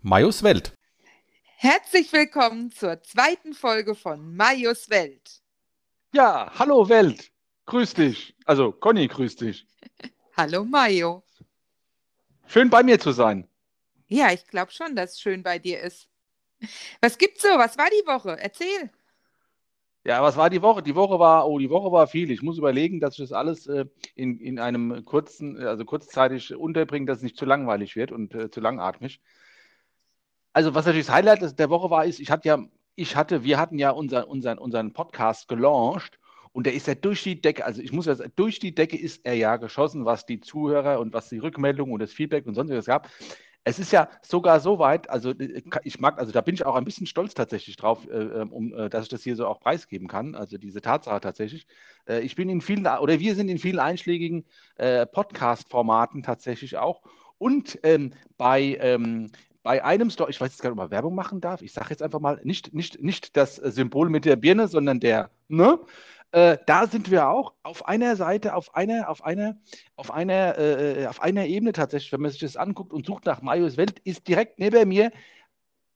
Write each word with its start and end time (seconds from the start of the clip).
Majos 0.00 0.44
Welt. 0.44 0.72
Herzlich 1.56 2.12
willkommen 2.12 2.70
zur 2.70 3.02
zweiten 3.02 3.52
Folge 3.52 3.96
von 3.96 4.36
Majos 4.36 4.90
Welt. 4.90 5.42
Ja, 6.12 6.52
hallo 6.56 6.88
Welt. 6.88 7.32
Grüß 7.66 7.94
dich. 7.94 8.36
Also, 8.44 8.70
Conny, 8.70 9.08
grüß 9.08 9.34
dich. 9.34 9.66
Hallo 10.36 10.64
Mayo. 10.64 11.24
Schön 12.46 12.70
bei 12.70 12.84
mir 12.84 13.00
zu 13.00 13.10
sein. 13.10 13.48
Ja, 14.06 14.32
ich 14.32 14.46
glaube 14.46 14.70
schon, 14.70 14.94
dass 14.94 15.14
es 15.14 15.20
schön 15.20 15.42
bei 15.42 15.58
dir 15.58 15.80
ist. 15.80 16.08
Was 17.00 17.18
gibt's 17.18 17.42
so? 17.42 17.48
Was 17.48 17.76
war 17.76 17.90
die 17.90 18.06
Woche? 18.06 18.38
Erzähl. 18.38 18.88
Ja, 20.08 20.22
was 20.22 20.38
war 20.38 20.48
die 20.48 20.62
Woche? 20.62 20.82
Die 20.82 20.94
Woche 20.94 21.18
war, 21.18 21.46
oh, 21.46 21.58
die 21.58 21.68
Woche 21.68 21.92
war 21.92 22.06
viel. 22.06 22.30
Ich 22.30 22.40
muss 22.40 22.56
überlegen, 22.56 22.98
dass 22.98 23.18
ich 23.18 23.28
das 23.28 23.32
alles 23.32 23.66
äh, 23.66 23.84
in, 24.14 24.40
in 24.40 24.58
einem 24.58 25.04
kurzen, 25.04 25.58
also 25.58 25.84
kurzzeitig 25.84 26.56
unterbringe, 26.56 27.04
dass 27.04 27.18
es 27.18 27.24
nicht 27.24 27.36
zu 27.36 27.44
langweilig 27.44 27.94
wird 27.94 28.10
und 28.10 28.34
äh, 28.34 28.50
zu 28.50 28.60
langatmig. 28.60 29.20
Also, 30.54 30.74
was 30.74 30.86
natürlich 30.86 31.08
das 31.08 31.14
Highlight 31.14 31.58
der 31.58 31.68
Woche 31.68 31.90
war, 31.90 32.06
ist, 32.06 32.20
ich 32.20 32.30
hatte 32.30 32.48
ja, 32.48 32.58
ich 32.94 33.16
hatte, 33.16 33.44
wir 33.44 33.58
hatten 33.58 33.78
ja 33.78 33.90
unseren, 33.90 34.24
unseren, 34.24 34.56
unseren 34.56 34.94
Podcast 34.94 35.46
gelauncht 35.46 36.18
und 36.52 36.64
der 36.64 36.72
ist 36.72 36.86
ja 36.86 36.94
durch 36.94 37.22
die 37.22 37.42
Decke, 37.42 37.66
also 37.66 37.82
ich 37.82 37.92
muss 37.92 38.06
ja 38.06 38.14
sagen, 38.14 38.32
durch 38.34 38.58
die 38.58 38.74
Decke 38.74 38.96
ist 38.96 39.26
er 39.26 39.34
ja 39.34 39.58
geschossen, 39.58 40.06
was 40.06 40.24
die 40.24 40.40
Zuhörer 40.40 41.00
und 41.00 41.12
was 41.12 41.28
die 41.28 41.38
Rückmeldungen 41.38 41.92
und 41.92 42.00
das 42.00 42.14
Feedback 42.14 42.46
und 42.46 42.54
sonstiges 42.54 42.86
gab. 42.86 43.10
Es 43.68 43.78
ist 43.78 43.92
ja 43.92 44.08
sogar 44.22 44.60
so 44.60 44.78
weit, 44.78 45.10
also 45.10 45.30
äh, 45.32 45.62
ich 45.84 46.00
mag, 46.00 46.18
also 46.18 46.32
da 46.32 46.40
bin 46.40 46.54
ich 46.54 46.64
auch 46.64 46.74
ein 46.74 46.86
bisschen 46.86 47.06
stolz 47.06 47.34
tatsächlich 47.34 47.76
drauf, 47.76 48.08
äh, 48.08 48.16
ähm, 48.16 48.50
um, 48.50 48.72
äh, 48.72 48.88
dass 48.88 49.02
ich 49.02 49.08
das 49.10 49.22
hier 49.22 49.36
so 49.36 49.46
auch 49.46 49.60
preisgeben 49.60 50.08
kann, 50.08 50.34
also 50.34 50.56
diese 50.56 50.80
Tatsache 50.80 51.20
tatsächlich. 51.20 51.66
Äh, 52.08 52.20
ich 52.20 52.34
bin 52.34 52.48
in 52.48 52.62
vielen, 52.62 52.86
oder 52.86 53.20
wir 53.20 53.34
sind 53.34 53.50
in 53.50 53.58
vielen 53.58 53.78
einschlägigen 53.78 54.46
äh, 54.76 55.04
Podcast-Formaten 55.04 56.22
tatsächlich 56.22 56.78
auch. 56.78 57.02
Und 57.36 57.78
ähm, 57.82 58.14
bei, 58.38 58.78
ähm, 58.80 59.30
bei 59.62 59.84
einem 59.84 60.08
Store, 60.08 60.30
ich 60.30 60.40
weiß 60.40 60.48
jetzt 60.48 60.62
gar 60.62 60.70
nicht, 60.70 60.78
ob 60.78 60.84
man 60.84 60.90
Werbung 60.90 61.14
machen 61.14 61.42
darf, 61.42 61.60
ich 61.60 61.74
sage 61.74 61.90
jetzt 61.90 62.02
einfach 62.02 62.20
mal, 62.20 62.40
nicht, 62.44 62.72
nicht, 62.72 63.02
nicht 63.02 63.36
das 63.36 63.56
Symbol 63.56 64.08
mit 64.08 64.24
der 64.24 64.36
Birne, 64.36 64.68
sondern 64.68 64.98
der, 64.98 65.30
ne? 65.48 65.78
Äh, 66.32 66.58
da 66.66 66.86
sind 66.86 67.10
wir 67.10 67.28
auch 67.28 67.54
auf 67.62 67.86
einer 67.88 68.14
Seite, 68.16 68.54
auf 68.54 68.74
einer, 68.74 69.08
auf 69.08 69.24
einer, 69.24 69.56
auf 69.96 70.10
einer, 70.12 70.58
äh, 70.58 71.06
auf 71.06 71.22
einer 71.22 71.46
Ebene 71.46 71.72
tatsächlich, 71.72 72.12
wenn 72.12 72.20
man 72.20 72.30
sich 72.30 72.40
das 72.40 72.56
anguckt 72.56 72.92
und 72.92 73.06
sucht 73.06 73.24
nach 73.24 73.40
Marius 73.40 73.76
Welt, 73.78 73.98
ist 74.04 74.28
direkt 74.28 74.58
neben 74.58 74.88
mir 74.88 75.10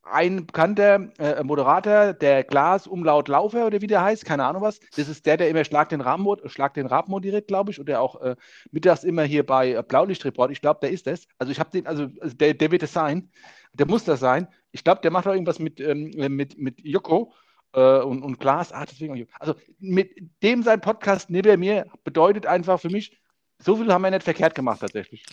ein 0.04 0.46
bekannter 0.46 1.10
äh, 1.18 1.44
Moderator, 1.44 2.12
der 2.14 2.44
Glas 2.44 2.86
Umlaut 2.86 3.28
Laufer 3.28 3.66
oder 3.66 3.80
wie 3.80 3.86
der 3.86 4.02
heißt, 4.02 4.24
keine 4.24 4.44
Ahnung 4.44 4.62
was. 4.62 4.80
Das 4.96 5.08
ist 5.08 5.26
der, 5.26 5.36
der 5.36 5.48
immer 5.48 5.64
Schlag 5.64 5.90
den, 5.90 6.00
Ram, 6.00 6.26
Schlag 6.46 6.74
den 6.74 6.86
Rab 6.86 7.08
moderiert, 7.08 7.46
glaube 7.46 7.70
ich, 7.70 7.78
und 7.78 7.88
der 7.88 8.00
auch 8.00 8.20
äh, 8.20 8.34
mittags 8.72 9.04
immer 9.04 9.22
hier 9.22 9.46
bei 9.46 9.72
äh, 9.74 9.82
Blaulichtreport, 9.86 10.50
ich 10.50 10.60
glaube, 10.60 10.80
der 10.80 10.90
ist 10.90 11.06
das. 11.06 11.28
Also 11.38 11.52
ich 11.52 11.60
habe 11.60 11.70
den, 11.70 11.86
also, 11.86 12.08
also 12.20 12.36
der, 12.36 12.54
der 12.54 12.70
wird 12.72 12.82
es 12.82 12.92
sein, 12.92 13.30
der 13.74 13.86
muss 13.86 14.04
das 14.04 14.20
sein. 14.20 14.48
Ich 14.72 14.82
glaube, 14.82 15.02
der 15.02 15.10
macht 15.10 15.26
auch 15.26 15.32
irgendwas 15.32 15.58
mit, 15.58 15.78
ähm, 15.80 16.10
mit, 16.34 16.58
mit 16.58 16.80
Joko 16.80 17.32
äh, 17.72 18.00
und, 18.00 18.22
und 18.22 18.38
Glas. 18.38 18.72
Ah, 18.72 18.84
deswegen. 18.84 19.26
Also 19.38 19.54
mit 19.78 20.10
dem 20.42 20.62
sein 20.62 20.80
Podcast 20.80 21.30
neben 21.30 21.60
mir 21.60 21.86
bedeutet 22.04 22.46
einfach 22.46 22.80
für 22.80 22.90
mich, 22.90 23.18
so 23.58 23.76
viel 23.76 23.92
haben 23.92 24.02
wir 24.02 24.10
nicht 24.10 24.24
verkehrt 24.24 24.54
gemacht 24.54 24.80
tatsächlich. 24.80 25.24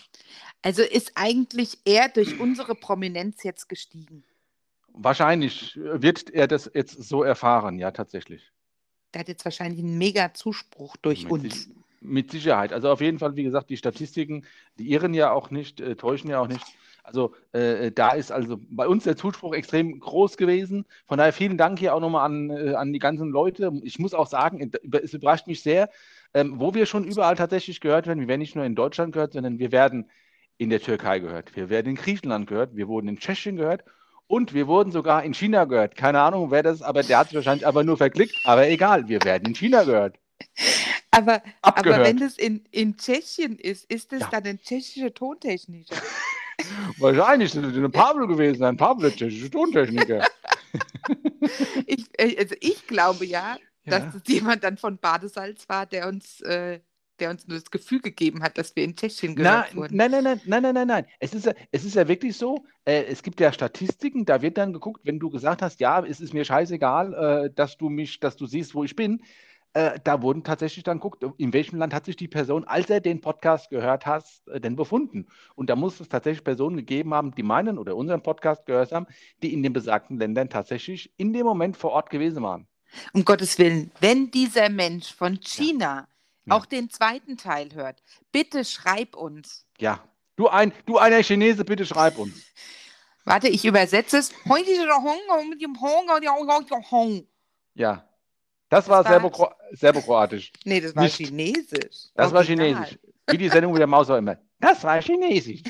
Also 0.62 0.82
ist 0.82 1.12
eigentlich 1.14 1.78
er 1.84 2.08
durch 2.08 2.38
unsere 2.38 2.74
Prominenz 2.74 3.42
jetzt 3.42 3.68
gestiegen? 3.68 4.24
Wahrscheinlich 4.92 5.76
wird 5.76 6.30
er 6.30 6.46
das 6.46 6.70
jetzt 6.72 7.02
so 7.02 7.22
erfahren, 7.22 7.78
ja, 7.78 7.90
tatsächlich. 7.90 8.52
Der 9.14 9.20
hat 9.20 9.28
jetzt 9.28 9.44
wahrscheinlich 9.44 9.80
einen 9.80 9.98
mega 9.98 10.32
Zuspruch 10.34 10.96
durch 10.98 11.24
mit 11.24 11.32
uns. 11.32 11.64
Si 11.64 11.74
mit 12.00 12.30
Sicherheit. 12.30 12.72
Also 12.72 12.90
auf 12.90 13.00
jeden 13.00 13.18
Fall, 13.18 13.36
wie 13.36 13.42
gesagt, 13.42 13.70
die 13.70 13.76
Statistiken, 13.76 14.46
die 14.78 14.90
irren 14.90 15.12
ja 15.12 15.32
auch 15.32 15.50
nicht, 15.50 15.80
äh, 15.80 15.96
täuschen 15.96 16.30
ja 16.30 16.40
auch 16.40 16.48
nicht. 16.48 16.64
Also 17.02 17.34
äh, 17.52 17.90
da 17.92 18.10
ist 18.10 18.30
also 18.30 18.58
bei 18.70 18.86
uns 18.86 19.04
der 19.04 19.16
Zuspruch 19.16 19.54
extrem 19.54 19.98
groß 19.98 20.36
gewesen. 20.36 20.84
Von 21.06 21.18
daher 21.18 21.32
vielen 21.32 21.58
Dank 21.58 21.78
hier 21.78 21.94
auch 21.94 22.00
nochmal 22.00 22.26
an, 22.26 22.50
äh, 22.50 22.74
an 22.74 22.92
die 22.92 22.98
ganzen 22.98 23.30
Leute. 23.30 23.72
Ich 23.82 23.98
muss 23.98 24.14
auch 24.14 24.26
sagen, 24.26 24.70
es 25.02 25.14
überrascht 25.14 25.46
mich 25.46 25.62
sehr, 25.62 25.90
ähm, 26.34 26.54
wo 26.58 26.74
wir 26.74 26.86
schon 26.86 27.04
überall 27.04 27.36
tatsächlich 27.36 27.80
gehört 27.80 28.06
werden. 28.06 28.20
Wir 28.20 28.28
werden 28.28 28.40
nicht 28.40 28.56
nur 28.56 28.64
in 28.64 28.74
Deutschland 28.74 29.12
gehört, 29.12 29.32
sondern 29.32 29.58
wir 29.58 29.72
werden 29.72 30.10
in 30.58 30.70
der 30.70 30.80
Türkei 30.80 31.18
gehört. 31.20 31.56
Wir 31.56 31.70
werden 31.70 31.88
in 31.88 31.96
Griechenland 31.96 32.46
gehört. 32.46 32.76
Wir 32.76 32.86
wurden 32.86 33.08
in 33.08 33.18
Tschechien 33.18 33.56
gehört. 33.56 33.84
Und 34.26 34.54
wir 34.54 34.68
wurden 34.68 34.92
sogar 34.92 35.24
in 35.24 35.34
China 35.34 35.64
gehört. 35.64 35.96
Keine 35.96 36.20
Ahnung, 36.20 36.52
wer 36.52 36.62
das 36.62 36.76
ist, 36.76 36.82
aber 36.82 37.02
der 37.02 37.18
hat 37.18 37.28
sich 37.28 37.36
wahrscheinlich 37.36 37.66
aber 37.66 37.82
nur 37.82 37.96
verklickt. 37.96 38.36
Aber 38.44 38.68
egal, 38.68 39.08
wir 39.08 39.24
werden 39.24 39.48
in 39.48 39.54
China 39.54 39.82
gehört. 39.82 40.18
Aber, 41.10 41.42
aber 41.62 41.98
wenn 42.04 42.18
das 42.18 42.38
in, 42.38 42.64
in 42.70 42.96
Tschechien 42.96 43.58
ist, 43.58 43.90
ist 43.90 44.12
das 44.12 44.20
ja. 44.20 44.28
dann 44.30 44.44
ein 44.44 44.60
tschechischer 44.60 45.12
Tontechniker? 45.12 45.96
Wahrscheinlich 46.98 47.54
ist 47.54 47.64
es 47.64 47.76
eine 47.76 47.88
Pablo 47.88 48.26
gewesen, 48.26 48.64
ein 48.64 48.76
Pablo, 48.76 49.10
tschechischer 49.10 49.50
Tontechniker. 49.50 50.26
ich, 51.86 52.06
äh, 52.18 52.36
also 52.38 52.54
ich 52.60 52.86
glaube 52.86 53.24
ja, 53.24 53.56
ja. 53.84 53.98
dass 53.98 54.14
es 54.14 54.22
jemand 54.26 54.64
dann 54.64 54.76
von 54.76 54.98
Badesalz 54.98 55.68
war, 55.68 55.86
der 55.86 56.08
uns, 56.08 56.40
äh, 56.42 56.80
der 57.18 57.30
uns 57.30 57.46
nur 57.46 57.58
das 57.58 57.70
Gefühl 57.70 58.00
gegeben 58.00 58.42
hat, 58.42 58.58
dass 58.58 58.74
wir 58.76 58.84
in 58.84 58.96
Tschechien 58.96 59.36
gehört 59.36 59.68
Na, 59.72 59.76
wurden. 59.76 59.96
Nein, 59.96 60.10
nein, 60.10 60.24
nein, 60.24 60.40
nein, 60.44 60.62
nein, 60.62 60.74
nein, 60.74 60.86
nein. 60.86 61.06
Es 61.18 61.34
ist, 61.34 61.50
es 61.70 61.84
ist 61.84 61.94
ja 61.94 62.08
wirklich 62.08 62.36
so, 62.36 62.64
äh, 62.84 63.04
es 63.04 63.22
gibt 63.22 63.40
ja 63.40 63.52
Statistiken, 63.52 64.24
da 64.24 64.42
wird 64.42 64.58
dann 64.58 64.72
geguckt, 64.72 65.02
wenn 65.04 65.18
du 65.18 65.30
gesagt 65.30 65.62
hast, 65.62 65.80
ja, 65.80 66.04
es 66.04 66.20
ist 66.20 66.34
mir 66.34 66.44
scheißegal, 66.44 67.14
äh, 67.14 67.50
dass 67.54 67.76
du 67.76 67.88
mich, 67.88 68.20
dass 68.20 68.36
du 68.36 68.46
siehst, 68.46 68.74
wo 68.74 68.84
ich 68.84 68.96
bin, 68.96 69.22
äh, 69.72 70.00
da 70.02 70.22
wurden 70.22 70.42
tatsächlich 70.42 70.82
dann 70.82 70.98
guckt, 70.98 71.24
in 71.38 71.52
welchem 71.52 71.78
Land 71.78 71.94
hat 71.94 72.04
sich 72.04 72.16
die 72.16 72.26
Person, 72.26 72.64
als 72.64 72.90
er 72.90 73.00
den 73.00 73.20
Podcast 73.20 73.70
gehört 73.70 74.04
hat, 74.04 74.24
äh, 74.46 74.60
denn 74.60 74.74
befunden. 74.74 75.28
Und 75.54 75.70
da 75.70 75.76
muss 75.76 76.00
es 76.00 76.08
tatsächlich 76.08 76.42
Personen 76.42 76.76
gegeben 76.76 77.14
haben, 77.14 77.34
die 77.34 77.42
meinen 77.42 77.78
oder 77.78 77.94
unseren 77.94 78.22
Podcast 78.22 78.66
gehört 78.66 78.90
haben, 78.92 79.06
die 79.42 79.52
in 79.52 79.62
den 79.62 79.72
besagten 79.72 80.18
Ländern 80.18 80.48
tatsächlich 80.50 81.12
in 81.18 81.32
dem 81.32 81.46
Moment 81.46 81.76
vor 81.76 81.92
Ort 81.92 82.10
gewesen 82.10 82.42
waren. 82.42 82.66
Um 83.12 83.24
Gottes 83.24 83.58
Willen, 83.58 83.92
wenn 84.00 84.32
dieser 84.32 84.68
Mensch 84.68 85.14
von 85.14 85.40
China 85.40 86.08
ja. 86.46 86.56
auch 86.56 86.66
den 86.66 86.90
zweiten 86.90 87.36
Teil 87.36 87.68
hört, 87.74 88.02
bitte 88.32 88.64
schreib 88.64 89.14
uns. 89.14 89.66
Ja, 89.78 90.02
du, 90.34 90.48
ein, 90.48 90.72
du 90.86 90.98
einer 90.98 91.22
Chinese, 91.22 91.64
bitte 91.64 91.86
schreib 91.86 92.18
uns. 92.18 92.44
Warte, 93.24 93.48
ich 93.48 93.64
übersetze 93.64 94.18
es. 94.18 94.32
Ja, 97.74 98.09
das, 98.70 98.88
war, 98.88 99.02
Serbo 99.04 99.52
Serbokroatisch. 99.72 100.52
Nee, 100.64 100.80
das 100.80 100.96
war 100.96 101.02
Nicht. 101.02 101.16
Chinesisch. 101.16 102.08
Das 102.14 102.32
war 102.32 102.42
Chinesisch. 102.42 102.98
Wie 103.28 103.36
die 103.36 103.48
Sendung 103.48 103.72
mit 103.72 103.80
der 103.80 103.86
Maus 103.86 104.08
auch 104.08 104.16
immer. 104.16 104.38
Das 104.58 104.82
war 104.84 105.00
Chinesisch. 105.02 105.62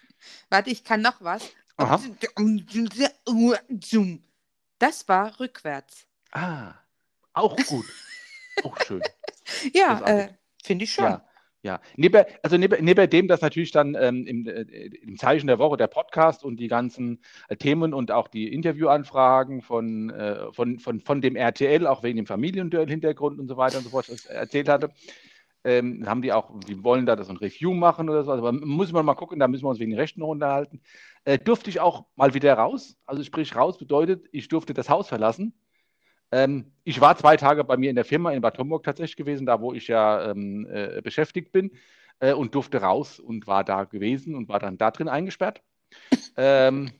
Warte, 0.50 0.70
ich 0.70 0.84
kann 0.84 1.00
noch 1.00 1.20
was. 1.20 1.42
Aha. 1.78 2.00
Das 4.78 5.08
war 5.08 5.40
rückwärts. 5.40 6.06
Ah, 6.30 6.74
auch 7.32 7.56
gut. 7.56 7.86
auch 8.62 8.78
schön. 8.84 9.02
ja, 9.72 10.00
äh, 10.06 10.28
finde 10.62 10.84
ich 10.84 10.92
schon. 10.92 11.04
Ja. 11.04 11.24
Ja, 11.64 11.80
neben, 11.96 12.24
also 12.42 12.56
neben, 12.56 12.84
neben 12.84 13.08
dem, 13.08 13.28
dass 13.28 13.40
natürlich 13.40 13.70
dann 13.70 13.94
ähm, 13.94 14.26
im, 14.26 14.48
äh, 14.48 14.62
im, 14.62 15.16
Zeichen 15.16 15.46
der 15.46 15.60
Woche 15.60 15.76
der 15.76 15.86
Podcast 15.86 16.42
und 16.44 16.56
die 16.56 16.66
ganzen 16.66 17.20
äh, 17.48 17.56
Themen 17.56 17.94
und 17.94 18.10
auch 18.10 18.26
die 18.26 18.52
Interviewanfragen 18.52 19.62
von, 19.62 20.10
äh, 20.10 20.52
von, 20.52 20.80
von, 20.80 21.00
von 21.00 21.20
dem 21.20 21.36
RTL, 21.36 21.86
auch 21.86 22.02
wegen 22.02 22.16
dem 22.16 22.26
Familienhintergrund 22.26 23.38
und 23.38 23.46
so 23.46 23.56
weiter 23.56 23.78
und 23.78 23.84
so 23.84 23.90
fort, 23.90 24.08
erzählt 24.28 24.68
hatte, 24.68 24.90
ähm, 25.62 26.04
haben 26.04 26.22
die 26.22 26.32
auch, 26.32 26.58
die 26.66 26.82
wollen 26.82 27.06
da 27.06 27.14
das 27.14 27.30
ein 27.30 27.36
Review 27.36 27.72
machen 27.74 28.08
oder 28.08 28.24
so, 28.24 28.32
aber 28.32 28.50
muss 28.50 28.90
man 28.90 29.06
mal 29.06 29.14
gucken, 29.14 29.38
da 29.38 29.46
müssen 29.46 29.64
wir 29.64 29.68
uns 29.68 29.78
wegen 29.78 29.92
den 29.92 30.00
Rechten 30.00 30.18
noch 30.18 30.28
unterhalten. 30.28 30.80
Äh, 31.24 31.38
durfte 31.38 31.70
ich 31.70 31.78
auch 31.78 32.06
mal 32.16 32.34
wieder 32.34 32.54
raus, 32.54 32.98
also 33.06 33.22
sprich 33.22 33.54
raus 33.54 33.78
bedeutet, 33.78 34.26
ich 34.32 34.48
durfte 34.48 34.74
das 34.74 34.88
Haus 34.88 35.06
verlassen 35.06 35.54
ähm, 36.32 36.72
ich 36.82 37.00
war 37.00 37.16
zwei 37.16 37.36
Tage 37.36 37.62
bei 37.62 37.76
mir 37.76 37.90
in 37.90 37.96
der 37.96 38.04
Firma 38.04 38.32
in 38.32 38.40
Bad 38.40 38.58
Homburg 38.58 38.82
tatsächlich 38.82 39.16
gewesen, 39.16 39.46
da 39.46 39.60
wo 39.60 39.72
ich 39.72 39.86
ja 39.86 40.30
ähm, 40.30 40.66
äh, 40.70 41.00
beschäftigt 41.02 41.52
bin 41.52 41.70
äh, 42.18 42.32
und 42.32 42.54
durfte 42.54 42.80
raus 42.80 43.20
und 43.20 43.46
war 43.46 43.64
da 43.64 43.84
gewesen 43.84 44.34
und 44.34 44.48
war 44.48 44.58
dann 44.58 44.78
da 44.78 44.90
drin 44.90 45.08
eingesperrt. 45.08 45.62
ähm, 46.36 46.90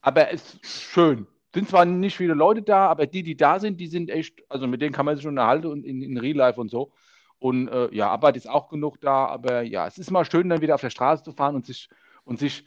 aber 0.00 0.32
es 0.32 0.54
ist 0.54 0.82
schön. 0.82 1.26
Sind 1.52 1.68
zwar 1.68 1.84
nicht 1.84 2.16
viele 2.16 2.34
Leute 2.34 2.62
da, 2.62 2.86
aber 2.86 3.06
die, 3.06 3.22
die 3.22 3.36
da 3.36 3.58
sind, 3.58 3.80
die 3.80 3.88
sind 3.88 4.10
echt, 4.10 4.42
also 4.48 4.66
mit 4.66 4.80
denen 4.82 4.92
kann 4.92 5.06
man 5.06 5.16
sich 5.16 5.26
unterhalten 5.26 5.66
und 5.66 5.84
in, 5.84 6.02
in 6.02 6.16
Real 6.18 6.36
Life 6.36 6.60
und 6.60 6.70
so. 6.70 6.92
Und 7.38 7.68
äh, 7.68 7.92
ja, 7.94 8.08
Arbeit 8.08 8.36
ist 8.36 8.48
auch 8.48 8.68
genug 8.68 9.00
da, 9.00 9.26
aber 9.26 9.62
ja, 9.62 9.86
es 9.86 9.98
ist 9.98 10.10
mal 10.10 10.24
schön, 10.24 10.48
dann 10.48 10.60
wieder 10.60 10.74
auf 10.74 10.80
der 10.80 10.90
Straße 10.90 11.24
zu 11.24 11.32
fahren 11.32 11.54
und 11.54 11.66
sich, 11.66 11.88
und 12.24 12.38
sich 12.38 12.64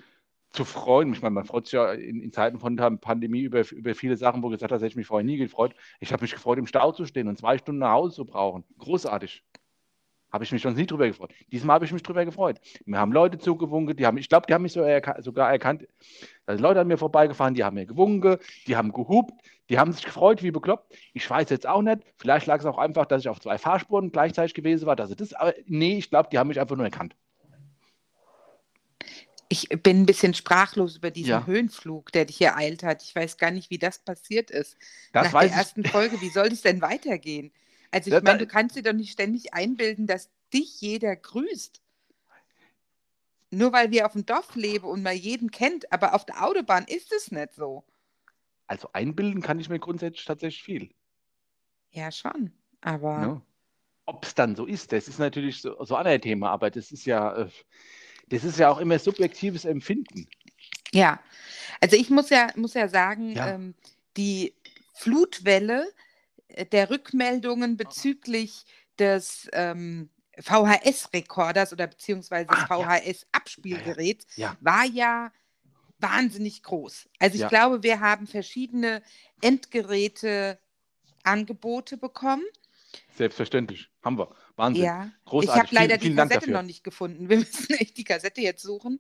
zu 0.52 0.66
freuen. 0.66 1.14
Ich 1.14 1.22
meine, 1.22 1.34
man 1.34 1.46
freut 1.46 1.66
sich 1.66 1.74
ja 1.74 1.92
in, 1.94 2.22
in 2.22 2.32
Zeiten 2.32 2.60
von 2.60 2.76
der 2.76 2.92
Pandemie 2.92 3.42
über, 3.42 3.64
über 3.72 3.96
viele 3.96 4.18
Sachen, 4.18 4.42
wo 4.44 4.50
gesagt 4.50 4.72
hat, 4.72 4.80
hätte 4.80 4.88
ich 4.88 4.96
mich 4.96 5.08
vorher 5.08 5.26
nie 5.26 5.38
gefreut. 5.38 5.76
Ich 6.00 6.12
habe 6.12 6.22
mich 6.24 6.34
gefreut, 6.34 6.58
im 6.58 6.68
Stau 6.68 6.92
zu 6.92 7.06
stehen 7.06 7.28
und 7.28 7.38
zwei 7.38 7.58
Stunden 7.58 7.80
nach 7.80 7.92
Hause 7.92 8.16
zu 8.16 8.26
brauchen. 8.26 8.64
Großartig. 8.80 9.44
Habe 10.32 10.44
ich 10.44 10.52
mich 10.52 10.62
schon 10.62 10.76
nie 10.76 10.86
drüber 10.86 11.08
gefreut. 11.08 11.34
Diesmal 11.52 11.76
habe 11.76 11.86
ich 11.86 11.92
mich 11.92 12.04
drüber 12.04 12.24
gefreut. 12.24 12.60
Mir 12.86 13.00
haben 13.00 13.12
Leute 13.12 13.40
zugewunken, 13.40 13.96
die 13.96 14.06
haben, 14.06 14.18
ich 14.18 14.30
glaube, 14.30 14.46
die 14.48 14.54
haben 14.54 14.62
mich 14.62 14.74
so 14.74 14.82
erka 14.82 15.20
sogar 15.22 15.52
erkannt. 15.52 15.88
Sind 16.48 16.62
Leute 16.62 16.82
an 16.82 16.88
mir 16.88 16.98
vorbeigefahren, 16.98 17.56
die 17.56 17.64
haben 17.64 17.74
mir 17.74 17.88
gewunken, 17.88 18.38
die 18.68 18.76
haben 18.76 18.92
gehupt, 18.92 19.34
die 19.70 19.80
haben 19.80 19.92
sich 19.92 20.06
gefreut, 20.06 20.44
wie 20.44 20.52
bekloppt. 20.52 20.96
Ich 21.14 21.28
weiß 21.28 21.50
jetzt 21.50 21.68
auch 21.68 21.82
nicht. 21.82 22.02
Vielleicht 22.18 22.46
lag 22.46 22.60
es 22.60 22.66
auch 22.66 22.78
einfach, 22.78 23.08
dass 23.08 23.22
ich 23.22 23.30
auf 23.30 23.40
zwei 23.40 23.58
Fahrspuren 23.58 24.12
gleichzeitig 24.12 24.54
gewesen 24.54 24.86
war. 24.86 24.96
Dass 24.96 25.16
das, 25.16 25.34
aber 25.34 25.56
nee, 25.66 25.98
ich 25.98 26.12
glaube, 26.12 26.30
die 26.32 26.38
haben 26.38 26.48
mich 26.48 26.60
einfach 26.60 26.76
nur 26.76 26.86
erkannt. 26.86 27.16
Ich 29.52 29.68
bin 29.70 30.02
ein 30.02 30.06
bisschen 30.06 30.36
sprachlos 30.36 30.98
über 30.98 31.10
diesen 31.10 31.30
Ja. 31.32 31.46
Höhenflug, 31.46 32.12
der 32.12 32.26
dich 32.26 32.38
hier 32.38 32.56
eilt 32.56 32.84
hat. 32.84 33.02
Ich 33.02 33.16
weiß 33.16 33.38
gar 33.38 33.50
nicht, 33.50 33.72
wie 33.72 33.80
das 33.80 33.98
passiert 34.00 34.52
ist. 34.52 34.78
Das 35.12 35.28
Nach 35.28 35.34
weiß 35.34 35.50
der 35.50 35.52
ich. 35.52 35.58
ersten 35.58 35.84
Folge, 35.84 36.22
wie 36.22 36.30
soll 36.30 36.50
das 36.50 36.62
denn 36.62 36.82
weitergehen? 36.82 37.52
Also 37.92 38.10
ich 38.12 38.16
Da- 38.16 38.22
meine, 38.22 38.38
du 38.40 38.48
kannst 38.48 38.76
dir 38.76 38.84
doch 38.84 38.94
nicht 38.94 39.12
ständig 39.12 39.54
einbilden, 39.56 40.06
dass 40.06 40.30
dich 40.54 40.80
jeder 40.82 41.16
grüßt. 41.16 41.82
Nur 43.52 43.74
weil 43.74 43.90
wir 43.90 44.06
auf 44.06 44.14
dem 44.14 44.28
Dorf 44.28 44.56
leben 44.56 44.86
und 44.86 45.02
man 45.02 45.18
jeden 45.18 45.50
kennt, 45.50 45.92
aber 45.92 46.14
auf 46.14 46.26
der 46.26 46.46
Autobahn 46.46 46.86
ist 46.86 47.12
es 47.12 47.32
nicht 47.32 47.56
so. 47.56 47.84
Also 48.68 48.90
einbilden 48.94 49.42
kann 49.42 49.60
ich 49.60 49.70
mir 49.70 49.80
grundsätzlich 49.80 50.26
tatsächlich 50.26 50.62
viel. 50.62 50.94
Ja, 51.92 52.12
schon. 52.12 52.52
Aber 52.82 53.18
Ne? 53.18 53.42
Ob 54.06 54.26
es 54.26 54.36
dann 54.36 54.56
so 54.56 54.66
ist, 54.66 54.92
das 54.92 55.08
ist 55.08 55.20
natürlich 55.20 55.62
so, 55.62 55.84
so 55.84 55.96
ein 55.96 56.22
Thema, 56.22 56.50
aber 56.52 56.70
das 56.70 56.92
ist 56.92 57.06
ja, 57.06 57.36
äh, 57.36 57.50
das 58.30 58.44
ist 58.44 58.60
ja 58.60 58.70
auch 58.70 58.80
immer 58.80 59.00
subjektives 59.00 59.66
Empfinden. 59.66 60.28
Ja, 60.92 61.20
also 61.82 61.96
ich 61.96 62.10
muss 62.10 62.30
ja, 62.30 62.48
muss 62.56 62.74
ja 62.74 62.88
sagen, 62.88 63.36
Ja. 63.36 63.54
ähm, 63.56 63.76
die 64.18 64.54
Flutwelle 64.94 65.92
äh, 66.50 66.66
der 66.66 66.90
Rückmeldungen 66.90 67.78
bezüglich 67.78 68.66
des 68.98 69.48
ähm, 69.54 70.10
VHS-Rekorders 70.40 71.72
oder 71.74 71.88
beziehungsweise 71.88 72.48
des 72.48 72.60
Ah, 72.70 72.80
ja. 72.80 72.98
VHS-Abspielgeräts 72.98 74.26
Ja. 74.36 74.58
war 74.62 74.86
ja 74.86 75.32
wahnsinnig 76.00 76.64
groß. 76.64 77.08
Also 77.20 77.36
ich 77.36 77.42
Ja. 77.42 77.50
glaube, 77.50 77.84
wir 77.84 78.00
haben 78.00 78.26
verschiedene 78.26 79.04
Endgeräte-Angebote 79.42 81.98
bekommen. 81.98 82.44
Selbstverständlich. 83.16 83.90
Haben 84.04 84.18
wir. 84.18 84.30
Wahnsinn. 84.56 84.84
Ja, 84.86 85.06
ich 85.06 85.26
Großartig. 85.30 85.62
habe 85.64 85.76
leider 85.76 85.90
vielen, 85.96 86.02
vielen 86.02 86.12
die 86.14 86.18
Dank 86.18 86.30
Kassette 86.32 86.46
dafür. 86.48 86.62
noch 86.62 86.68
nicht 86.68 86.84
gefunden. 86.84 87.30
Wir 87.30 87.38
müssen 87.40 87.74
echt 87.76 87.98
die 87.98 88.04
Kassette 88.04 88.42
jetzt 88.42 88.62
suchen. 88.62 89.00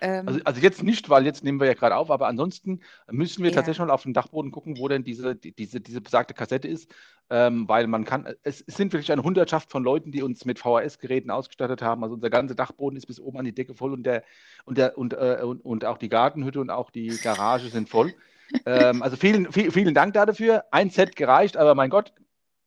Ähm, 0.00 0.26
Also, 0.26 0.40
also 0.44 0.60
jetzt 0.60 0.82
nicht, 0.82 1.10
weil 1.10 1.24
jetzt 1.26 1.44
nehmen 1.44 1.60
wir 1.60 1.66
ja 1.68 1.74
gerade 1.74 1.94
auf, 1.96 2.10
aber 2.10 2.26
ansonsten 2.26 2.80
müssen 3.10 3.42
wir 3.44 3.50
Ja. 3.50 3.56
tatsächlich 3.56 3.86
mal 3.86 3.90
auf 3.92 4.02
den 4.02 4.14
Dachboden 4.14 4.50
gucken, 4.50 4.78
wo 4.78 4.88
denn 4.88 5.04
diese, 5.04 5.36
die- 5.36 5.52
diese, 5.54 5.80
diese 5.80 6.00
besagte 6.00 6.34
Kassette 6.34 6.66
ist, 6.66 6.90
ähm, 7.30 7.68
weil 7.68 7.86
man 7.86 8.04
kann, 8.04 8.26
es, 8.42 8.62
es 8.66 8.76
sind 8.76 8.92
wirklich 8.92 9.12
eine 9.12 9.22
Hundertschaft 9.22 9.70
von 9.70 9.84
Leuten, 9.84 10.10
die 10.10 10.22
uns 10.22 10.44
mit 10.44 10.58
VHS-Geräten 10.58 11.30
ausgestattet 11.30 11.82
haben. 11.82 12.02
Also 12.02 12.14
unser 12.16 12.30
ganzer 12.30 12.54
Dachboden 12.56 12.96
ist 12.96 13.06
bis 13.06 13.20
oben 13.20 13.38
an 13.38 13.44
die 13.44 13.54
Decke 13.54 13.74
voll 13.74 13.92
und, 13.92 14.02
der, 14.04 14.24
und, 14.64 14.76
der, 14.78 14.98
und, 14.98 15.12
äh, 15.12 15.38
und, 15.44 15.60
und 15.64 15.84
auch 15.84 15.98
die 15.98 16.08
Gartenhütte 16.08 16.60
und 16.60 16.70
auch 16.70 16.90
die 16.90 17.08
Garage 17.22 17.68
sind 17.68 17.88
voll. 17.88 18.12
ähm, 18.66 19.02
also 19.02 19.16
vielen, 19.16 19.52
viel, 19.52 19.70
vielen 19.70 19.94
Dank 19.94 20.14
dafür. 20.14 20.64
Ein 20.72 20.90
Set 20.90 21.14
gereicht, 21.16 21.56
aber 21.56 21.74
mein 21.74 21.90
Gott, 21.90 22.12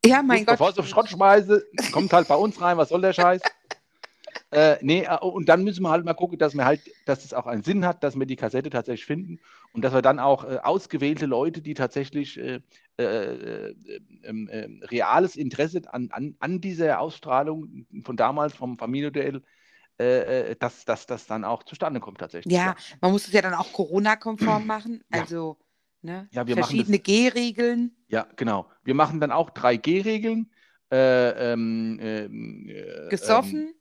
ja, 0.06 0.22
mein 0.22 0.44
Gott. 0.44 0.54
Bevor 0.54 0.68
ich 0.68 0.74
es 0.74 0.78
auf 0.78 0.88
Schrott 0.88 1.08
schmeiße, 1.08 1.64
kommt 1.92 2.12
halt 2.12 2.28
bei 2.28 2.36
uns 2.36 2.60
rein, 2.60 2.76
was 2.76 2.88
soll 2.88 3.00
der 3.00 3.12
Scheiß? 3.12 3.42
äh, 4.50 4.76
nee, 4.80 5.04
äh, 5.04 5.18
und 5.18 5.48
dann 5.48 5.64
müssen 5.64 5.82
wir 5.82 5.90
halt 5.90 6.04
mal 6.04 6.14
gucken, 6.14 6.38
dass 6.38 6.54
wir 6.54 6.64
halt, 6.64 6.80
dass 7.04 7.24
es 7.24 7.34
auch 7.34 7.46
einen 7.46 7.62
Sinn 7.62 7.84
hat, 7.84 8.02
dass 8.02 8.18
wir 8.18 8.26
die 8.26 8.36
Kassette 8.36 8.70
tatsächlich 8.70 9.06
finden 9.06 9.40
und 9.72 9.82
dass 9.82 9.92
wir 9.92 10.02
dann 10.02 10.18
auch 10.18 10.44
äh, 10.44 10.58
ausgewählte 10.62 11.26
Leute, 11.26 11.62
die 11.62 11.74
tatsächlich 11.74 12.38
äh, 12.38 12.60
äh, 12.98 13.04
äh, 13.04 13.74
ähm, 14.22 14.48
äh, 14.48 14.68
reales 14.86 15.36
Interesse 15.36 15.82
an, 15.92 16.08
an, 16.12 16.36
an 16.38 16.60
dieser 16.60 17.00
Ausstrahlung 17.00 17.86
von 18.02 18.16
damals, 18.16 18.54
vom 18.54 18.78
Familienduell, 18.78 19.42
dass, 20.58 20.84
dass 20.84 21.06
das 21.06 21.26
dann 21.26 21.42
auch 21.44 21.62
zustande 21.62 22.00
kommt 22.00 22.18
tatsächlich. 22.18 22.52
Ja, 22.54 22.76
man 23.00 23.12
muss 23.12 23.28
es 23.28 23.32
ja 23.32 23.40
dann 23.40 23.54
auch 23.54 23.72
Corona-konform 23.72 24.66
machen. 24.66 25.02
Ja. 25.10 25.22
Also 25.22 25.56
ne, 26.02 26.28
Ja, 26.32 26.46
wir 26.46 26.56
machen 26.56 26.64
verschiedene 26.68 26.98
G-Regeln. 26.98 27.96
Ja, 28.08 28.26
genau. 28.36 28.70
Wir 28.84 28.94
machen 28.94 29.20
dann 29.20 29.32
auch 29.32 29.50
3G-Regeln. 29.50 30.50
Äh, 30.90 31.52
ähm, 31.52 31.98
äh, 31.98 33.08
Gesoffen, 33.08 33.68
ähm, 33.68 33.74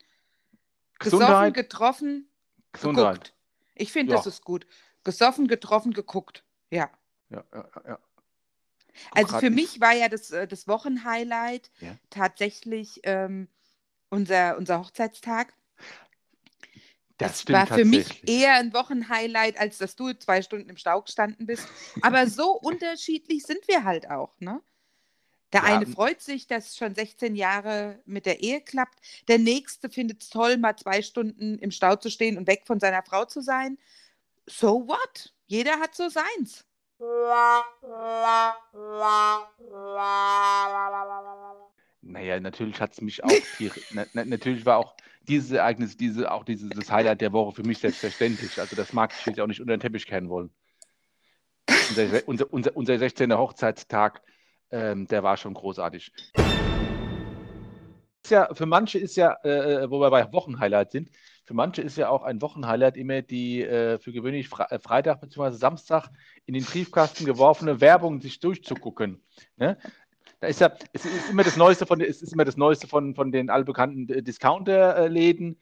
gesoffen, 0.97 1.19
Gesundheit, 1.19 1.53
getroffen, 1.53 2.29
Gesundheit. 2.71 3.05
geguckt. 3.13 3.33
Ich 3.75 3.91
finde, 3.91 4.13
Ja. 4.13 4.17
das 4.17 4.25
ist 4.27 4.43
gut. 4.43 4.65
Gesoffen, 5.03 5.47
getroffen, 5.47 5.93
geguckt. 5.93 6.43
Ja. 6.71 6.89
Ja, 7.29 7.43
ja, 7.53 7.69
ja, 7.87 7.99
Also 9.11 9.37
für 9.39 9.47
ich- 9.47 9.53
mich 9.53 9.81
war 9.81 9.93
ja 9.93 10.09
das, 10.09 10.31
äh, 10.31 10.47
das 10.47 10.67
Wochenhighlight 10.67 11.69
Ja. 11.79 11.95
tatsächlich 12.09 13.01
ähm, 13.03 13.49
unser, 14.09 14.57
unser 14.57 14.79
Hochzeitstag. 14.79 15.53
Das 17.17 17.41
stimmt 17.41 17.57
war 17.57 17.67
für 17.67 17.85
mich 17.85 18.27
eher 18.27 18.55
ein 18.55 18.73
Wochenhighlight, 18.73 19.57
als 19.57 19.77
dass 19.77 19.95
du 19.95 20.13
zwei 20.13 20.41
Stunden 20.41 20.69
im 20.69 20.77
Stau 20.77 21.01
gestanden 21.01 21.45
bist. 21.45 21.67
Aber 22.01 22.27
so 22.27 22.51
unterschiedlich 22.61 23.43
sind 23.43 23.67
wir 23.67 23.83
halt 23.83 24.09
auch, 24.09 24.33
ne? 24.39 24.61
Der 25.53 25.61
Ja, 25.61 25.67
eine 25.67 25.85
freut 25.85 26.21
sich, 26.21 26.47
dass 26.47 26.75
schon 26.75 26.93
16 26.93 27.35
Jahre 27.35 28.01
mit 28.05 28.25
der 28.25 28.41
Ehe 28.41 28.59
klappt. 28.59 28.99
Der 29.29 29.37
nächste 29.37 29.89
findet 29.89 30.23
es 30.23 30.29
toll, 30.29 30.57
mal 30.57 30.75
zwei 30.75 31.01
Stunden 31.01 31.57
im 31.59 31.71
Stau 31.71 31.95
zu 31.95 32.09
stehen 32.09 32.37
und 32.37 32.47
weg 32.47 32.63
von 32.65 32.79
seiner 32.79 33.03
Frau 33.03 33.23
zu 33.23 33.41
sein. 33.41 33.77
So 34.47 34.87
what? 34.87 35.33
Jeder 35.47 35.79
hat 35.79 35.95
so 35.95 36.09
seins. 36.09 36.65
Naja, 42.01 42.39
natürlich 42.39 42.79
hat 42.81 42.93
es 42.93 43.01
mich 43.01 43.23
auch, 43.23 43.31
die, 43.59 43.71
na, 43.91 44.05
na, 44.13 44.25
natürlich 44.25 44.65
war 44.65 44.77
auch 44.77 44.95
dieses 45.27 45.51
Ereignis, 45.51 45.97
diese, 45.97 46.31
auch 46.31 46.43
dieses 46.43 46.69
das 46.69 46.91
Highlight 46.91 47.21
der 47.21 47.33
Woche 47.33 47.55
für 47.55 47.63
mich 47.63 47.79
selbstverständlich. 47.79 48.59
Also 48.59 48.75
das 48.75 48.93
mag 48.93 49.13
ich 49.17 49.25
jetzt 49.25 49.39
auch 49.39 49.47
nicht 49.47 49.61
unter 49.61 49.75
den 49.75 49.79
Teppich 49.79 50.05
kehren 50.05 50.29
wollen. 50.29 50.49
Unser, 51.89 52.27
unser, 52.27 52.53
unser, 52.53 52.77
unser 52.77 52.97
16. 52.97 53.33
Hochzeitstag, 53.33 54.21
ähm, 54.71 55.07
der 55.07 55.23
war 55.23 55.37
schon 55.37 55.53
großartig. 55.53 56.11
Ja, 58.29 58.53
für 58.53 58.65
manche 58.65 58.97
ist 58.97 59.15
ja, 59.17 59.37
äh, 59.43 59.89
wo 59.89 59.99
wir 59.99 60.09
bei 60.09 60.31
Wochenhighlight 60.31 60.91
sind, 60.91 61.11
für 61.45 61.53
manche 61.53 61.83
ist 61.83 61.95
ja 61.95 62.09
auch 62.09 62.23
ein 62.23 62.41
Wochenhighlight 62.41 62.97
immer 62.97 63.21
die 63.21 63.61
äh, 63.61 63.99
für 63.99 64.11
gewöhnlich 64.11 64.49
Fre 64.49 64.69
äh, 64.71 64.79
Freitag 64.79 65.21
bzw. 65.21 65.51
Samstag 65.51 66.09
in 66.45 66.55
den 66.55 66.63
Briefkasten 66.63 67.25
geworfene 67.25 67.81
Werbung 67.81 68.19
sich 68.19 68.39
durchzugucken. 68.39 69.21
Ne? 69.57 69.77
Ist 70.47 70.61
ja, 70.61 70.71
es 70.93 71.05
ist 71.05 71.29
immer 71.29 71.43
das 71.43 71.57
Neueste 71.57 71.85
von, 71.85 72.01
es 72.01 72.21
ist 72.21 72.33
immer 72.33 72.45
das 72.45 72.57
Neueste 72.57 72.87
von, 72.87 73.15
von 73.15 73.31
den 73.31 73.49
allbekannten 73.49 74.09
äh, 74.09 74.23
Discounter-Läden. 74.23 75.57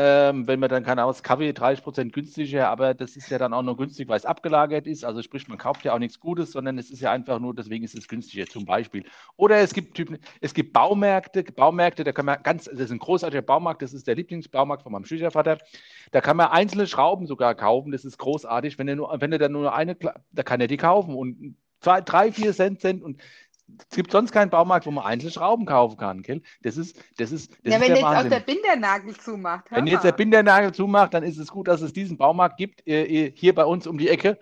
Ähm, 0.00 0.46
wenn 0.46 0.60
man 0.60 0.68
dann, 0.68 0.84
keine 0.84 1.00
das 1.02 1.24
Kaffee 1.24 1.50
30% 1.50 2.12
günstiger, 2.12 2.68
aber 2.68 2.94
das 2.94 3.16
ist 3.16 3.30
ja 3.30 3.38
dann 3.38 3.52
auch 3.52 3.62
nur 3.62 3.76
günstig, 3.76 4.06
weil 4.08 4.16
es 4.16 4.26
abgelagert 4.26 4.86
ist. 4.86 5.04
Also 5.04 5.22
sprich, 5.22 5.48
man 5.48 5.58
kauft 5.58 5.84
ja 5.84 5.92
auch 5.92 5.98
nichts 5.98 6.20
Gutes, 6.20 6.52
sondern 6.52 6.78
es 6.78 6.90
ist 6.90 7.00
ja 7.00 7.10
einfach 7.10 7.40
nur, 7.40 7.52
deswegen 7.52 7.84
ist 7.84 7.96
es 7.96 8.06
günstiger 8.06 8.46
zum 8.46 8.64
Beispiel. 8.64 9.04
Oder 9.36 9.56
es 9.58 9.74
gibt 9.74 9.94
Typen, 9.94 10.18
es 10.40 10.54
gibt 10.54 10.72
Baumärkte, 10.72 11.42
Baumärkte, 11.42 12.04
da 12.04 12.12
kann 12.12 12.26
man 12.26 12.40
ganz, 12.44 12.66
das 12.66 12.78
ist 12.78 12.92
ein 12.92 13.00
großartiger 13.00 13.42
Baumarkt, 13.42 13.82
das 13.82 13.92
ist 13.92 14.06
der 14.06 14.14
Lieblingsbaumarkt 14.14 14.84
von 14.84 14.92
meinem 14.92 15.04
Schwiegervater. 15.04 15.58
Da 16.12 16.20
kann 16.20 16.36
man 16.36 16.48
einzelne 16.48 16.86
Schrauben 16.86 17.26
sogar 17.26 17.56
kaufen, 17.56 17.90
das 17.90 18.04
ist 18.04 18.18
großartig. 18.18 18.78
Wenn 18.78 18.86
er 18.86 18.94
nur, 18.94 19.16
wenn 19.20 19.32
er 19.32 19.38
dann 19.38 19.52
nur 19.52 19.74
eine, 19.74 19.96
da 19.96 20.42
kann 20.44 20.60
er 20.60 20.68
die 20.68 20.76
kaufen 20.76 21.16
und 21.16 21.56
zwei, 21.80 22.00
drei, 22.00 22.30
vier 22.30 22.52
Cent 22.52 22.80
sind 22.80 23.02
und 23.02 23.20
es 23.90 23.96
gibt 23.96 24.12
sonst 24.12 24.32
keinen 24.32 24.50
Baumarkt, 24.50 24.86
wo 24.86 24.90
man 24.90 25.04
einzelne 25.04 25.32
Schrauben 25.32 25.66
kaufen 25.66 25.96
kann, 25.96 26.22
gell? 26.22 26.42
Das 26.62 26.76
ist, 26.76 27.02
das 27.16 27.32
ist, 27.32 27.50
das 27.50 27.58
ja, 27.64 27.76
ist 27.76 27.80
wenn 27.80 27.88
der 27.88 27.96
jetzt 27.96 28.04
auch 28.04 28.10
Wahnsinn. 28.12 28.30
der 28.30 28.40
Bindernagel 28.40 29.16
zumacht. 29.16 29.70
Wenn 29.70 29.86
jetzt 29.86 30.04
der. 30.04 30.12
Bindernagel 30.12 30.72
zumacht, 30.72 31.14
dann 31.14 31.22
ist 31.22 31.38
es 31.38 31.48
gut, 31.48 31.68
dass 31.68 31.80
es 31.80 31.92
diesen 31.92 32.16
Baumarkt 32.16 32.56
gibt, 32.56 32.86
äh, 32.86 33.04
äh, 33.04 33.32
hier 33.34 33.54
bei 33.54 33.64
uns 33.64 33.86
um 33.86 33.98
die 33.98 34.08
Ecke. 34.08 34.38